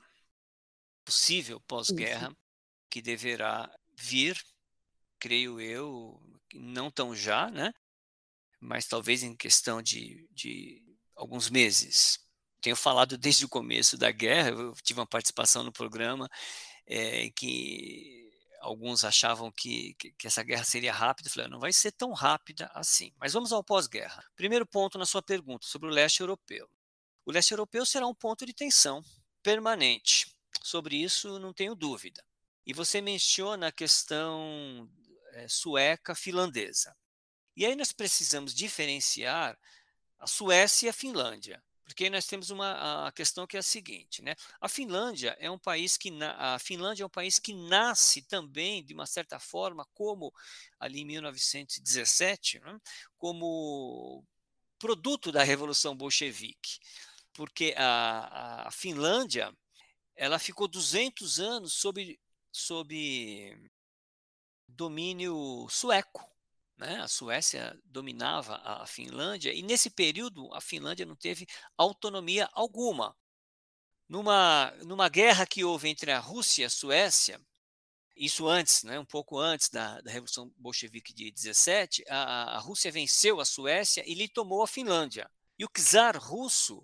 [1.04, 2.36] Possível pós-guerra,
[2.88, 4.40] que deverá vir,
[5.18, 6.20] creio eu,
[6.54, 7.72] não tão já, né?
[8.60, 10.82] mas talvez em questão de, de
[11.16, 12.18] alguns meses.
[12.60, 16.28] Tenho falado desde o começo da guerra, eu tive uma participação no programa
[16.86, 18.19] é, que
[18.60, 21.28] alguns achavam que, que, que, essa guerra seria rápida.
[21.28, 23.12] Eu falei, não vai ser tão rápida assim.
[23.18, 24.24] Mas vamos ao pós-guerra.
[24.36, 26.70] Primeiro ponto na sua pergunta sobre o leste europeu.
[27.24, 29.02] O leste europeu será um ponto de tensão
[29.42, 30.36] permanente.
[30.62, 32.24] Sobre isso, não tenho dúvida.
[32.66, 34.88] E você menciona a questão
[35.32, 36.94] é, sueca-finlandesa.
[37.56, 39.58] E aí nós precisamos diferenciar
[40.18, 44.22] a Suécia e a Finlândia, porque nós temos uma a questão que é a seguinte,
[44.22, 44.36] né?
[44.60, 48.94] A Finlândia é um país que a Finlândia é um país que nasce também de
[48.94, 50.32] uma certa forma como
[50.78, 52.78] ali em 1917, né?
[53.18, 54.24] como
[54.78, 56.78] produto da revolução bolchevique,
[57.32, 59.52] porque a, a Finlândia
[60.14, 62.20] ela ficou 200 anos sob
[62.52, 63.70] sob
[64.68, 66.24] domínio sueco.
[66.80, 66.98] Né?
[66.98, 73.14] A Suécia dominava a Finlândia e nesse período a Finlândia não teve autonomia alguma.
[74.08, 77.38] Numa, numa guerra que houve entre a Rússia e a Suécia,
[78.16, 82.90] isso antes, né, um pouco antes da, da Revolução Bolchevique de 17, a, a Rússia
[82.90, 85.30] venceu a Suécia e lhe tomou a Finlândia.
[85.58, 86.82] E o czar russo,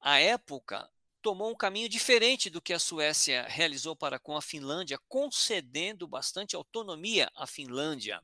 [0.00, 0.90] à época,
[1.20, 6.56] tomou um caminho diferente do que a Suécia realizou para com a Finlândia, concedendo bastante
[6.56, 8.22] autonomia à Finlândia.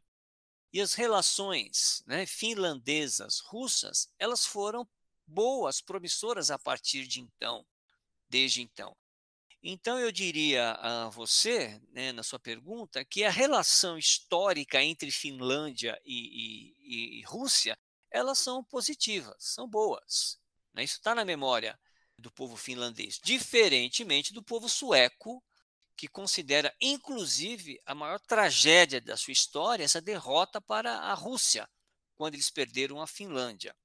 [0.73, 4.89] E as relações né, finlandesas, russas, elas foram
[5.27, 7.66] boas, promissoras a partir de então,
[8.29, 8.97] desde então.
[9.62, 16.01] Então eu diria a você, né, na sua pergunta, que a relação histórica entre Finlândia
[16.05, 17.79] e, e, e Rússia,
[18.11, 20.39] elas são positivas, são boas.
[20.73, 20.85] Né?
[20.85, 21.79] Isso está na memória
[22.18, 25.43] do povo finlandês, diferentemente do povo sueco,
[26.01, 31.69] que considera, inclusive, a maior tragédia da sua história essa derrota para a Rússia,
[32.17, 33.77] quando eles perderam a Finlândia.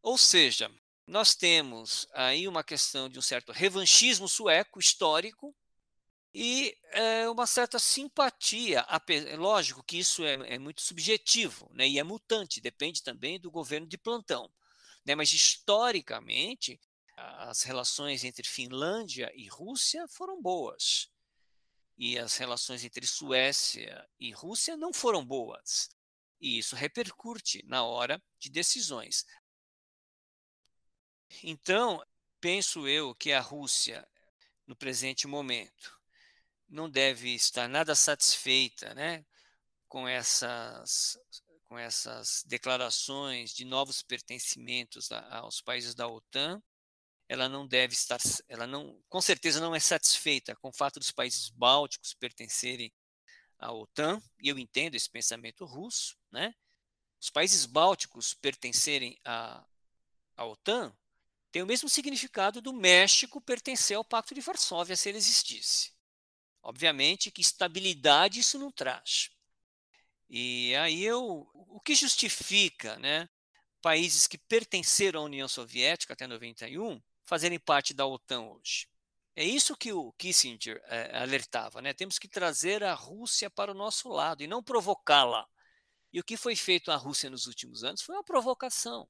[0.00, 0.74] Ou seja,
[1.06, 5.54] nós temos aí uma questão de um certo revanchismo sueco histórico
[6.32, 8.82] e é, uma certa simpatia.
[9.36, 13.86] Lógico que isso é, é, muito subjetivo né, e é mutante, depende também do governo
[13.86, 14.50] de plantão.
[15.04, 16.80] Né, mas historicamente,
[17.16, 21.10] as relações entre Finlândia e Rússia foram boas.
[21.96, 25.88] E as relações entre Suécia e Rússia não foram boas.
[26.38, 29.24] E isso repercute na hora de decisões.
[31.42, 32.04] Então,
[32.40, 34.06] penso eu que a Rússia,
[34.66, 35.98] no presente momento,
[36.68, 39.24] não deve estar nada satisfeita né,
[39.88, 41.18] com, essas,
[41.64, 46.62] com essas declarações de novos pertencimentos aos países da OTAN.
[47.28, 48.18] Ela não deve estar,
[48.48, 52.92] ela não, com certeza não é satisfeita com o fato dos países bálticos pertencerem
[53.58, 56.54] à OTAN, e eu entendo esse pensamento russo, né?
[57.20, 59.66] Os países bálticos pertencerem à,
[60.36, 60.96] à OTAN
[61.50, 65.92] tem o mesmo significado do México pertencer ao Pacto de Varsóvia se ele existisse.
[66.62, 69.30] Obviamente que estabilidade isso não traz.
[70.28, 73.28] E aí eu, o que justifica, né,
[73.80, 78.88] países que pertenceram à União Soviética até 91 fazerem parte da OTAN hoje?
[79.34, 81.92] É isso que o Kissinger é, alertava, né?
[81.92, 85.46] Temos que trazer a Rússia para o nosso lado e não provocá-la.
[86.10, 89.06] E o que foi feito à Rússia nos últimos anos foi uma provocação.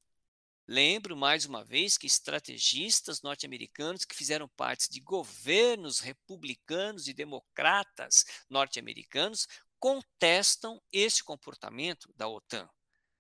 [0.67, 8.25] Lembro mais uma vez que estrategistas norte-americanos que fizeram parte de governos republicanos e democratas
[8.51, 9.47] norte-americanos
[9.79, 12.69] contestam esse comportamento da OTAN.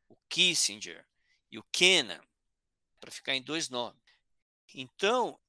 [0.08, 1.06] O Kissinger
[1.48, 2.20] e o Kennan,
[3.00, 4.05] para ficar em dois nomes.
[4.78, 5.40] Então,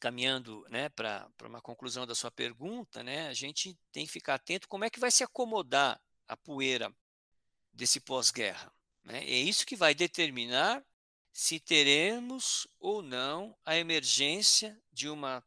[0.00, 4.66] caminhando né, para uma conclusão da sua pergunta, né, a gente tem que ficar atento
[4.66, 6.92] como é que vai se acomodar a poeira
[7.72, 8.74] desse pós-guerra.
[9.04, 9.22] Né?
[9.22, 10.84] É isso que vai determinar
[11.32, 15.40] se teremos ou não a emergência de uma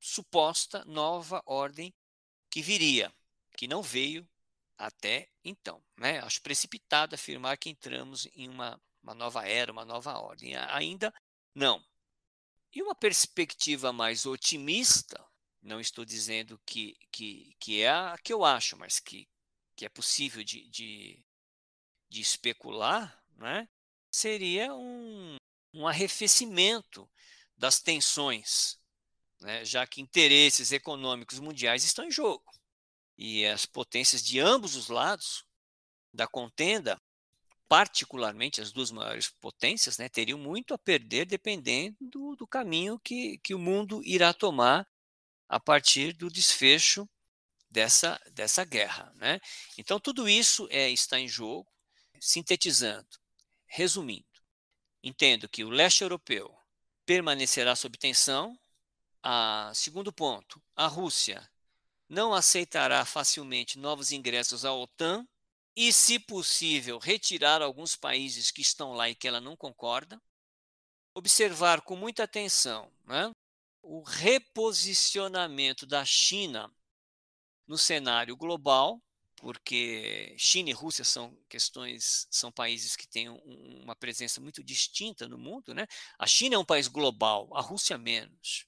[0.00, 1.94] suposta nova ordem
[2.50, 3.14] que viria,
[3.56, 4.28] que não veio
[4.76, 5.80] até então.
[5.96, 6.18] Né?
[6.18, 10.56] Acho precipitado afirmar que entramos em uma, uma nova era, uma nova ordem.
[10.56, 11.14] Ainda
[11.54, 11.80] não.
[12.76, 15.26] E uma perspectiva mais otimista,
[15.62, 19.26] não estou dizendo que, que, que é a que eu acho, mas que,
[19.74, 21.24] que é possível de, de,
[22.06, 23.66] de especular, né?
[24.10, 25.38] seria um,
[25.72, 27.10] um arrefecimento
[27.56, 28.78] das tensões,
[29.40, 32.44] né, já que interesses econômicos mundiais estão em jogo.
[33.16, 35.46] E as potências de ambos os lados
[36.12, 37.00] da contenda,
[37.68, 43.38] particularmente as duas maiores potências, né, teriam muito a perder dependendo do, do caminho que,
[43.38, 44.86] que o mundo irá tomar
[45.48, 47.08] a partir do desfecho
[47.70, 49.12] dessa, dessa guerra.
[49.16, 49.40] Né?
[49.76, 51.66] Então, tudo isso é, está em jogo,
[52.20, 53.08] sintetizando.
[53.66, 54.24] Resumindo,
[55.02, 56.56] entendo que o leste europeu
[57.04, 58.58] permanecerá sob tensão.
[59.22, 61.48] A, segundo ponto, a Rússia
[62.08, 65.26] não aceitará facilmente novos ingressos à OTAN
[65.76, 70.20] e, se possível, retirar alguns países que estão lá e que ela não concorda.
[71.14, 73.30] Observar com muita atenção né,
[73.82, 76.72] o reposicionamento da China
[77.66, 79.02] no cenário global,
[79.36, 85.28] porque China e Rússia são questões, são países que têm um, uma presença muito distinta
[85.28, 85.86] no mundo, né?
[86.18, 88.66] A China é um país global, a Rússia menos.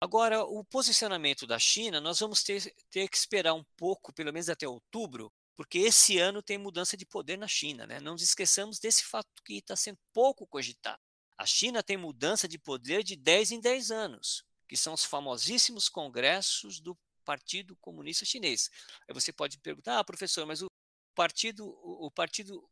[0.00, 4.48] Agora, o posicionamento da China, nós vamos ter, ter que esperar um pouco, pelo menos
[4.48, 8.00] até outubro, porque esse ano tem mudança de poder na China, né?
[8.00, 11.00] Não nos esqueçamos desse fato que está sendo pouco cogitado.
[11.36, 15.88] A China tem mudança de poder de 10 em 10 anos, que são os famosíssimos
[15.88, 18.70] congressos do Partido Comunista Chinês.
[19.08, 20.70] Aí você pode perguntar, ah, professor, mas o
[21.14, 22.68] partido, o, partido,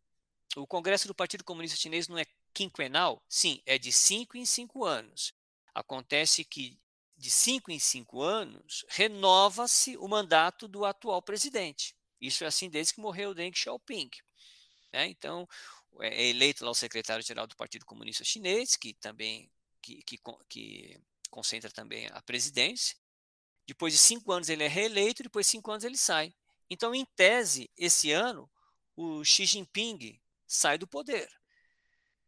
[0.56, 3.22] o Congresso do Partido Comunista Chinês não é quinquenal?
[3.28, 5.32] Sim, é de cinco em cinco anos.
[5.74, 6.78] Acontece que
[7.16, 11.94] de cinco em cinco anos renova-se o mandato do atual presidente.
[12.20, 14.10] Isso é assim desde que morreu Deng Xiaoping.
[14.92, 15.08] Né?
[15.08, 15.48] Então,
[16.00, 19.50] é eleito lá o secretário-geral do Partido Comunista Chinês, que também
[19.82, 20.18] que, que,
[20.48, 21.00] que
[21.30, 22.96] concentra também a presidência.
[23.66, 26.34] Depois de cinco anos ele é reeleito, depois de cinco anos ele sai.
[26.68, 28.50] Então, em tese, esse ano,
[28.96, 31.28] o Xi Jinping sai do poder.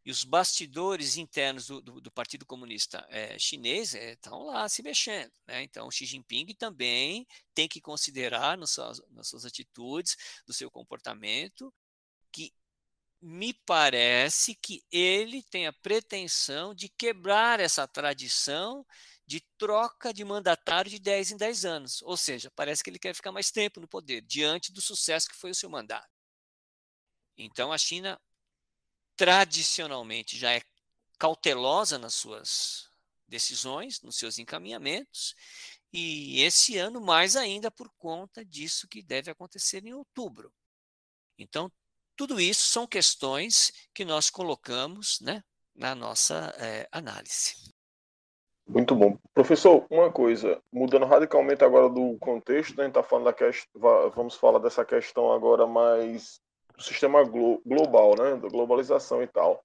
[0.05, 4.83] E os bastidores internos do, do, do Partido Comunista é, Chinês estão é, lá se
[4.83, 5.31] mexendo.
[5.47, 5.63] Né?
[5.63, 11.73] Então, Xi Jinping também tem que considerar nas suas, nas suas atitudes, do seu comportamento,
[12.31, 12.53] que
[13.21, 18.85] me parece que ele tem a pretensão de quebrar essa tradição
[19.25, 22.01] de troca de mandatário de 10 em 10 anos.
[22.01, 25.35] Ou seja, parece que ele quer ficar mais tempo no poder, diante do sucesso que
[25.35, 26.09] foi o seu mandato.
[27.37, 28.19] Então, a China,
[29.23, 30.61] tradicionalmente, já é
[31.17, 32.89] cautelosa nas suas
[33.25, 35.33] decisões, nos seus encaminhamentos,
[35.93, 40.51] e esse ano mais ainda por conta disso que deve acontecer em outubro.
[41.39, 41.71] Então,
[42.17, 45.41] tudo isso são questões que nós colocamos né,
[45.73, 47.71] na nossa é, análise.
[48.67, 49.17] Muito bom.
[49.33, 53.81] Professor, uma coisa, mudando radicalmente agora do contexto, né, a gente tá falando da questão,
[54.13, 56.42] vamos falar dessa questão agora mais
[56.75, 59.63] do sistema glo global, né, da globalização e tal.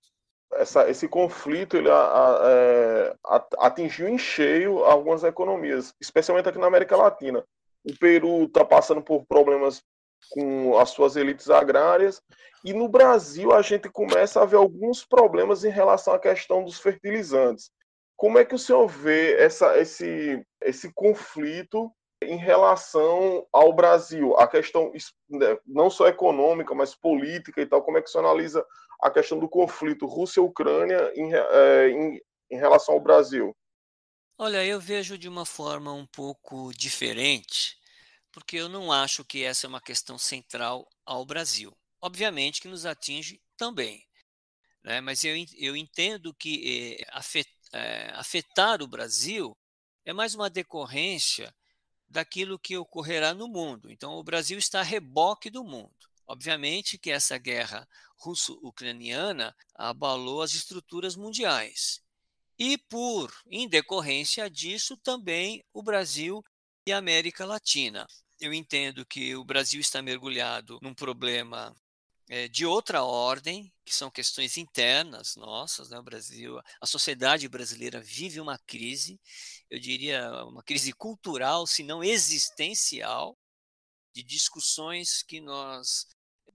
[0.55, 3.15] Essa, esse conflito ele a, a, é,
[3.59, 7.45] atingiu em cheio algumas economias, especialmente aqui na América Latina.
[7.85, 9.83] O Peru está passando por problemas
[10.31, 12.21] com as suas elites agrárias
[12.65, 16.79] e no Brasil a gente começa a ver alguns problemas em relação à questão dos
[16.79, 17.71] fertilizantes.
[18.17, 21.93] Como é que o senhor vê essa, esse, esse conflito
[22.23, 24.37] em relação ao Brasil?
[24.37, 24.93] A questão
[25.29, 27.83] né, não só econômica, mas política e tal.
[27.83, 28.65] Como é que senhor analisa
[29.01, 33.57] a questão do conflito Rússia-Ucrânia em, é, em, em relação ao Brasil?
[34.37, 37.77] Olha, eu vejo de uma forma um pouco diferente,
[38.31, 41.77] porque eu não acho que essa é uma questão central ao Brasil.
[42.01, 44.07] Obviamente que nos atinge também,
[44.85, 45.01] né?
[45.01, 47.07] mas eu, eu entendo que eh,
[47.73, 49.57] é, afetar o Brasil
[50.05, 51.53] é mais uma decorrência
[52.09, 53.91] daquilo que ocorrerá no mundo.
[53.91, 55.93] Então, o Brasil está a reboque do mundo.
[56.27, 62.03] Obviamente que essa guerra russo-ucraniana abalou as estruturas mundiais.
[62.59, 66.45] E por em decorrência disso também o Brasil
[66.87, 68.07] e a América Latina.
[68.41, 71.75] Eu entendo que o Brasil está mergulhado num problema
[72.51, 75.99] de outra ordem, que são questões internas nossas, né?
[75.99, 79.19] O Brasil, a sociedade brasileira vive uma crise,
[79.71, 83.39] eu diria uma crise cultural, se não existencial,
[84.15, 86.07] de discussões que nós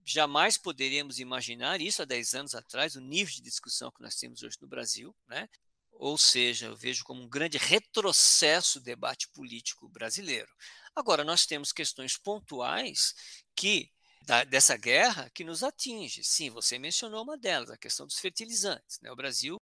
[0.04, 4.42] jamais poderíamos imaginar, isso há 10 anos atrás, o nível de discussão que nós temos
[4.42, 5.48] hoje no Brasil, né?
[5.92, 10.50] Ou seja, eu vejo como um grande retrocesso o debate político brasileiro.
[10.94, 13.14] Agora, nós temos questões pontuais
[13.56, 13.90] que
[14.24, 16.24] da, dessa guerra que nos atinge.
[16.24, 18.98] Sim, você mencionou uma delas, a questão dos fertilizantes.
[19.00, 19.10] Né?
[19.10, 19.56] O Brasil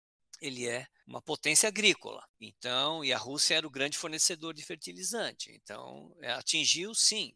[0.40, 5.50] ele é uma potência agrícola, então e a Rússia era o grande fornecedor de fertilizante.
[5.52, 7.34] Então é, atingiu, sim.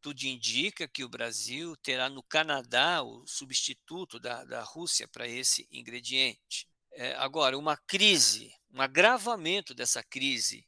[0.00, 5.66] Tudo indica que o Brasil terá no Canadá o substituto da, da Rússia para esse
[5.70, 6.68] ingrediente.
[6.92, 10.66] É, agora, uma crise, um agravamento dessa crise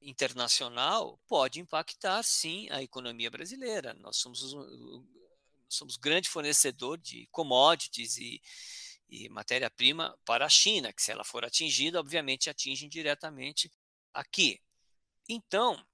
[0.00, 3.94] internacional pode impactar, sim, a economia brasileira.
[3.94, 4.54] Nós somos,
[5.68, 8.40] somos grande fornecedor de commodities e,
[9.08, 13.70] e matéria-prima para a China, que se ela for atingida, obviamente atinge diretamente
[14.12, 14.60] aqui.
[15.28, 15.84] Então,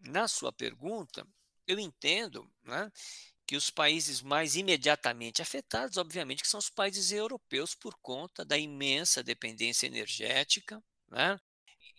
[0.00, 1.26] na sua pergunta,
[1.66, 2.90] eu entendo né,
[3.46, 8.58] que os países mais imediatamente afetados, obviamente, que são os países europeus por conta da
[8.58, 11.38] imensa dependência energética, né,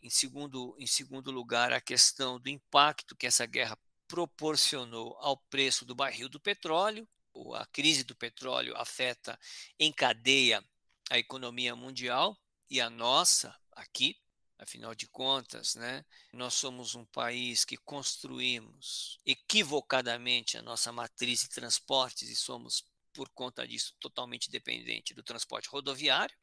[0.04, 5.86] em segundo, em segundo lugar, a questão do impacto que essa guerra proporcionou ao preço
[5.86, 7.08] do barril do petróleo.
[7.56, 9.40] A crise do petróleo afeta
[9.80, 10.64] em cadeia
[11.10, 12.38] a economia mundial
[12.70, 14.20] e a nossa aqui,
[14.60, 21.50] afinal de contas, né, nós somos um país que construímos equivocadamente a nossa matriz de
[21.50, 26.36] transportes e somos, por conta disso, totalmente dependente do transporte rodoviário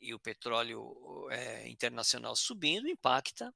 [0.00, 3.54] e o petróleo é, internacional subindo impacta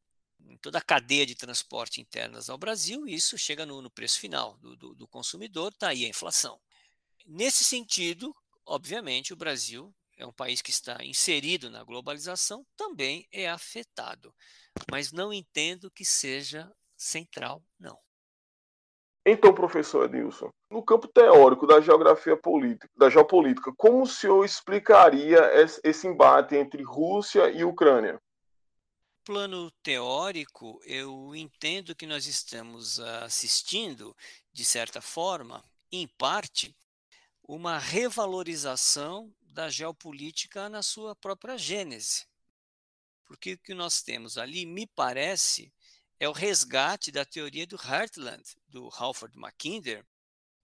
[0.49, 4.19] em toda a cadeia de transporte internas ao Brasil e isso chega no, no preço
[4.19, 6.61] final do, do, do consumidor, está aí a inflação.
[7.27, 8.35] Nesse sentido,
[8.65, 14.35] obviamente, o Brasil é um país que está inserido na globalização, também é afetado,
[14.91, 17.99] mas não entendo que seja central, não.
[19.33, 25.39] Então, professor Edilson, no campo teórico da geografia política, da geopolítica, como o senhor explicaria
[25.85, 28.21] esse embate entre Rússia e Ucrânia?
[29.25, 34.17] Plano teórico, eu entendo que nós estamos assistindo,
[34.53, 35.63] de certa forma,
[35.93, 36.77] em parte,
[37.45, 42.27] uma revalorização da geopolítica na sua própria gênese.
[43.25, 45.73] Porque o que nós temos ali, me parece,
[46.19, 50.07] é o resgate da teoria do Heartland, do Halford Mackinder,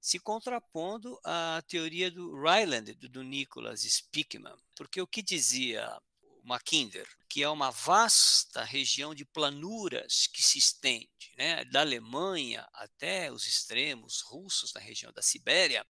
[0.01, 4.57] se contrapondo à teoria do Ryland, do, do Nicholas Spickman.
[4.77, 6.01] Porque o que dizia
[6.43, 13.33] Mackinder, que é uma vasta região de planuras que se estende, né, da Alemanha até
[13.33, 15.85] os extremos russos na região da Sibéria,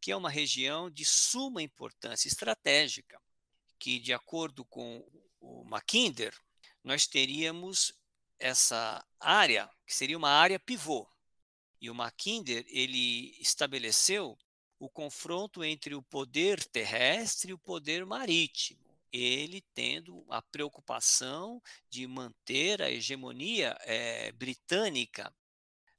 [0.00, 3.20] que é uma região de suma importância estratégica,
[3.78, 5.06] que, de acordo com
[5.38, 6.34] o Mackinder,
[6.82, 7.92] nós teríamos
[8.38, 11.06] essa área, que seria uma área pivô.
[11.82, 14.38] E o Mackinder, ele estabeleceu
[14.78, 18.80] o confronto entre o poder terrestre e o poder marítimo
[19.12, 25.32] ele tendo a preocupação de manter a hegemonia é, britânica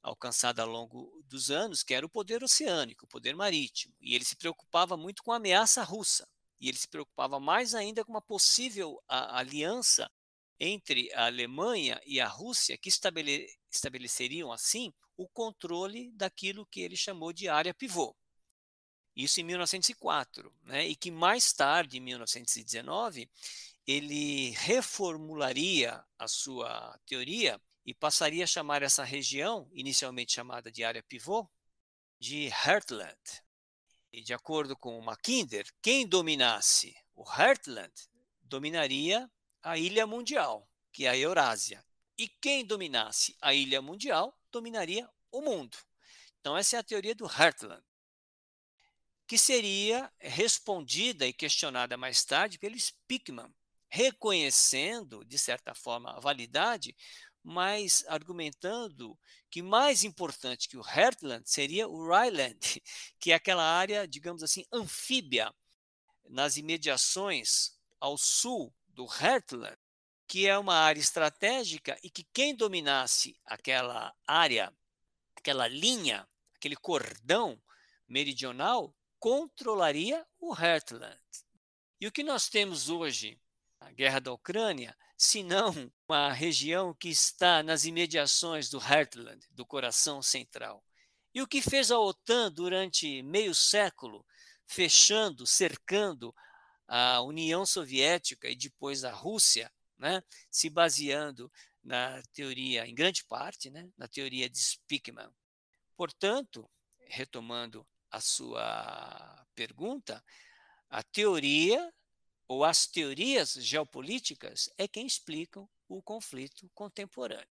[0.02, 3.96] alcançada ao longo dos anos, que era o poder oceânico, o poder marítimo.
[4.02, 6.28] E ele se preocupava muito com a ameaça russa.
[6.60, 10.12] E ele se preocupava mais ainda com uma possível a, aliança
[10.60, 16.96] entre a Alemanha e a Rússia, que estabele, estabeleceriam, assim, o controle daquilo que ele
[16.96, 18.16] chamou de área pivô.
[19.16, 20.88] Isso em 1904, né?
[20.88, 23.30] e que mais tarde, em 1919,
[23.86, 31.04] ele reformularia a sua teoria e passaria a chamar essa região, inicialmente chamada de área
[31.04, 31.48] pivô,
[32.20, 33.44] de Heartland.
[34.12, 37.94] E de acordo com Mackinder, quem dominasse o Heartland
[38.42, 39.30] dominaria
[39.62, 41.84] a ilha mundial, que é a Eurásia.
[42.18, 45.78] E quem dominasse a ilha mundial dominaria o mundo.
[46.40, 47.84] Então, essa é a teoria do Heartland
[49.28, 53.52] que seria respondida e questionada mais tarde pelo Spickman,
[53.90, 56.96] reconhecendo, de certa forma, a validade,
[57.42, 59.18] mas argumentando
[59.50, 62.60] que mais importante que o Heartland seria o Ryland,
[63.20, 65.54] que é aquela área, digamos assim, anfíbia,
[66.30, 69.78] nas imediações ao sul do Heartland,
[70.28, 74.74] que é uma área estratégica e que quem dominasse aquela área,
[75.36, 77.62] aquela linha, aquele cordão
[78.08, 81.20] meridional, controlaria o Heartland.
[82.00, 83.40] E o que nós temos hoje,
[83.80, 89.66] a guerra da Ucrânia, se não uma região que está nas imediações do Heartland, do
[89.66, 90.84] coração central.
[91.34, 94.26] E o que fez a OTAN durante meio século,
[94.66, 96.36] fechando, cercando
[96.88, 101.52] a União Soviética e depois a Rússia, né, se baseando
[101.84, 105.30] na teoria, em grande parte, né, na teoria de Spickman.
[105.96, 106.70] Portanto,
[107.00, 110.24] retomando a sua pergunta,
[110.90, 111.94] a teoria
[112.48, 117.48] ou as teorias geopolíticas é quem explicam o conflito contemporâneo.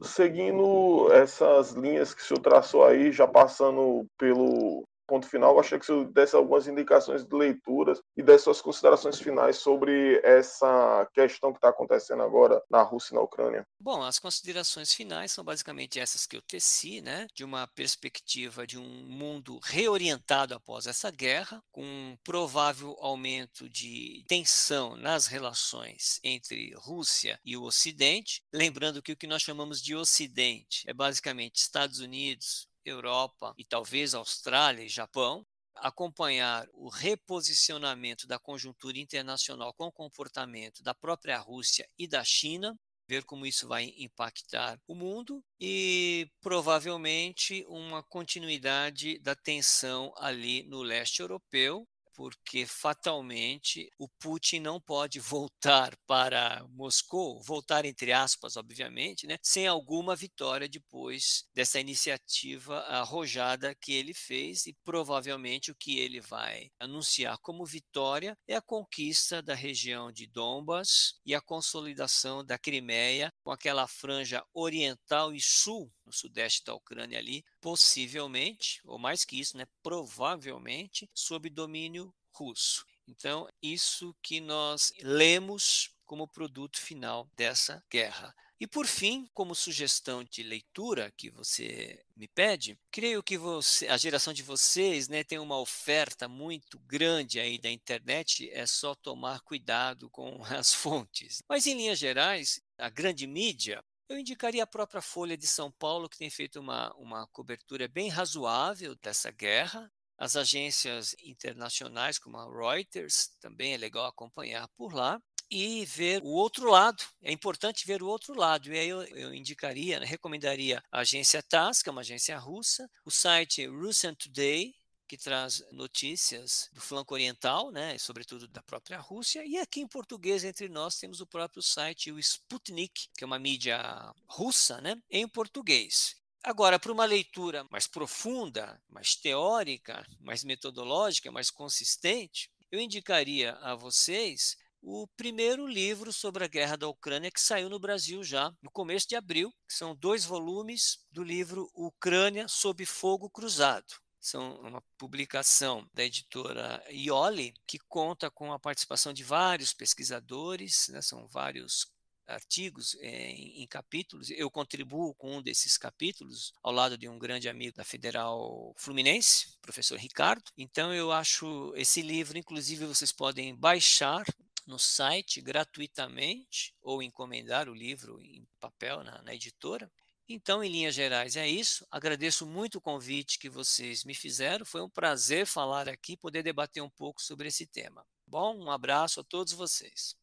[0.00, 5.84] Seguindo essas linhas que o senhor traçou aí, já passando pelo ponto final, gostaria que
[5.84, 11.58] você desse algumas indicações de leituras e desse suas considerações finais sobre essa questão que
[11.58, 13.66] está acontecendo agora na Rússia e na Ucrânia.
[13.78, 17.26] Bom, as considerações finais são basicamente essas que eu teci, né?
[17.34, 24.24] De uma perspectiva de um mundo reorientado após essa guerra, com um provável aumento de
[24.26, 28.42] tensão nas relações entre Rússia e o Ocidente.
[28.50, 34.14] Lembrando que o que nós chamamos de Ocidente é basicamente Estados Unidos, Europa e talvez
[34.14, 41.88] Austrália e Japão, acompanhar o reposicionamento da conjuntura internacional com o comportamento da própria Rússia
[41.98, 42.76] e da China,
[43.08, 50.82] ver como isso vai impactar o mundo e provavelmente uma continuidade da tensão ali no
[50.82, 59.26] leste europeu, porque fatalmente o Putin não pode voltar para Moscou, voltar entre aspas, obviamente,
[59.26, 65.98] né, sem alguma vitória depois dessa iniciativa arrojada que ele fez e provavelmente o que
[65.98, 72.44] ele vai anunciar como vitória é a conquista da região de Donbas e a consolidação
[72.44, 78.98] da Crimeia com aquela franja oriental e sul no sudeste da Ucrânia ali, possivelmente, ou
[78.98, 82.84] mais que isso, né, provavelmente, sob domínio russo.
[83.06, 88.34] Então, isso que nós lemos como produto final dessa guerra.
[88.62, 93.96] E por fim, como sugestão de leitura que você me pede, creio que você, a
[93.96, 99.40] geração de vocês né, tem uma oferta muito grande aí da internet, é só tomar
[99.40, 101.42] cuidado com as fontes.
[101.48, 106.08] Mas em linhas gerais, a grande mídia eu indicaria a própria Folha de São Paulo,
[106.08, 109.90] que tem feito uma, uma cobertura bem razoável dessa guerra.
[110.18, 115.20] As agências internacionais, como a Reuters, também é legal acompanhar por lá.
[115.50, 118.72] E ver o outro lado, é importante ver o outro lado.
[118.72, 123.10] E aí eu, eu indicaria, recomendaria a agência TASS, que é uma agência russa, o
[123.10, 124.74] site Russian Today,
[125.12, 130.42] que traz notícias do flanco oriental, né, sobretudo da própria Rússia, e aqui em português
[130.42, 133.78] entre nós temos o próprio site o Sputnik, que é uma mídia
[134.26, 136.16] russa, né, em português.
[136.42, 143.74] Agora, para uma leitura mais profunda, mais teórica, mais metodológica, mais consistente, eu indicaria a
[143.74, 148.70] vocês o primeiro livro sobre a guerra da Ucrânia que saiu no Brasil já no
[148.70, 154.80] começo de abril, que são dois volumes do livro Ucrânia sob fogo cruzado são uma
[154.96, 161.90] publicação da editora Ioli, que conta com a participação de vários pesquisadores, né, são vários
[162.24, 164.30] artigos é, em, em, capítulos.
[164.30, 169.58] Eu contribuo com um desses capítulos ao lado de um grande amigo da Federal Fluminense,
[169.60, 170.50] professor Ricardo.
[170.56, 174.24] Então eu acho esse livro, inclusive vocês podem baixar
[174.66, 179.90] no site gratuitamente ou encomendar o livro em papel na, na editora.
[180.34, 181.86] Então, em linhas gerais, é isso.
[181.90, 184.64] Agradeço muito o convite que vocês me fizeram.
[184.64, 188.02] Foi um prazer falar aqui, poder debater um pouco sobre esse tema.
[188.26, 190.16] Bom, um abraço a todos vocês.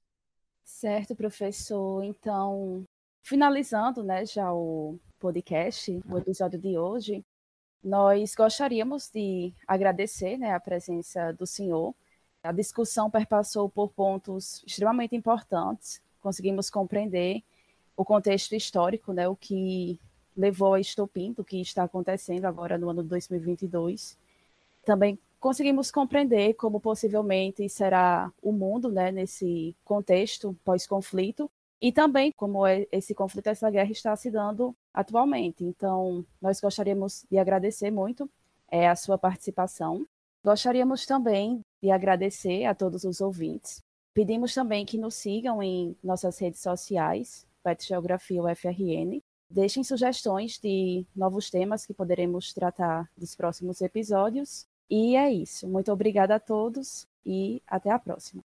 [0.64, 2.04] Certo, professor.
[2.04, 2.84] Então,
[3.22, 7.24] finalizando, né, já o podcast, o episódio de hoje,
[7.84, 11.94] nós gostaríamos de agradecer, né, a presença do senhor.
[12.42, 16.02] A discussão perpassou por pontos extremamente importantes.
[16.20, 17.44] Conseguimos compreender
[18.00, 20.00] o contexto histórico, né, o que
[20.36, 24.18] levou a estopim do que está acontecendo agora no ano de 2022.
[24.86, 32.66] Também conseguimos compreender como possivelmente será o mundo né, nesse contexto pós-conflito e também como
[32.66, 35.66] é esse conflito, essa guerra está se dando atualmente.
[35.66, 38.30] Então, nós gostaríamos de agradecer muito
[38.72, 40.08] é, a sua participação.
[40.42, 43.84] Gostaríamos também de agradecer a todos os ouvintes.
[44.14, 49.22] Pedimos também que nos sigam em nossas redes sociais, PET Geografia UFRN.
[49.50, 54.68] Deixem sugestões de novos temas que poderemos tratar dos próximos episódios.
[54.90, 55.68] E é isso.
[55.68, 58.44] Muito obrigada a todos e até a próxima.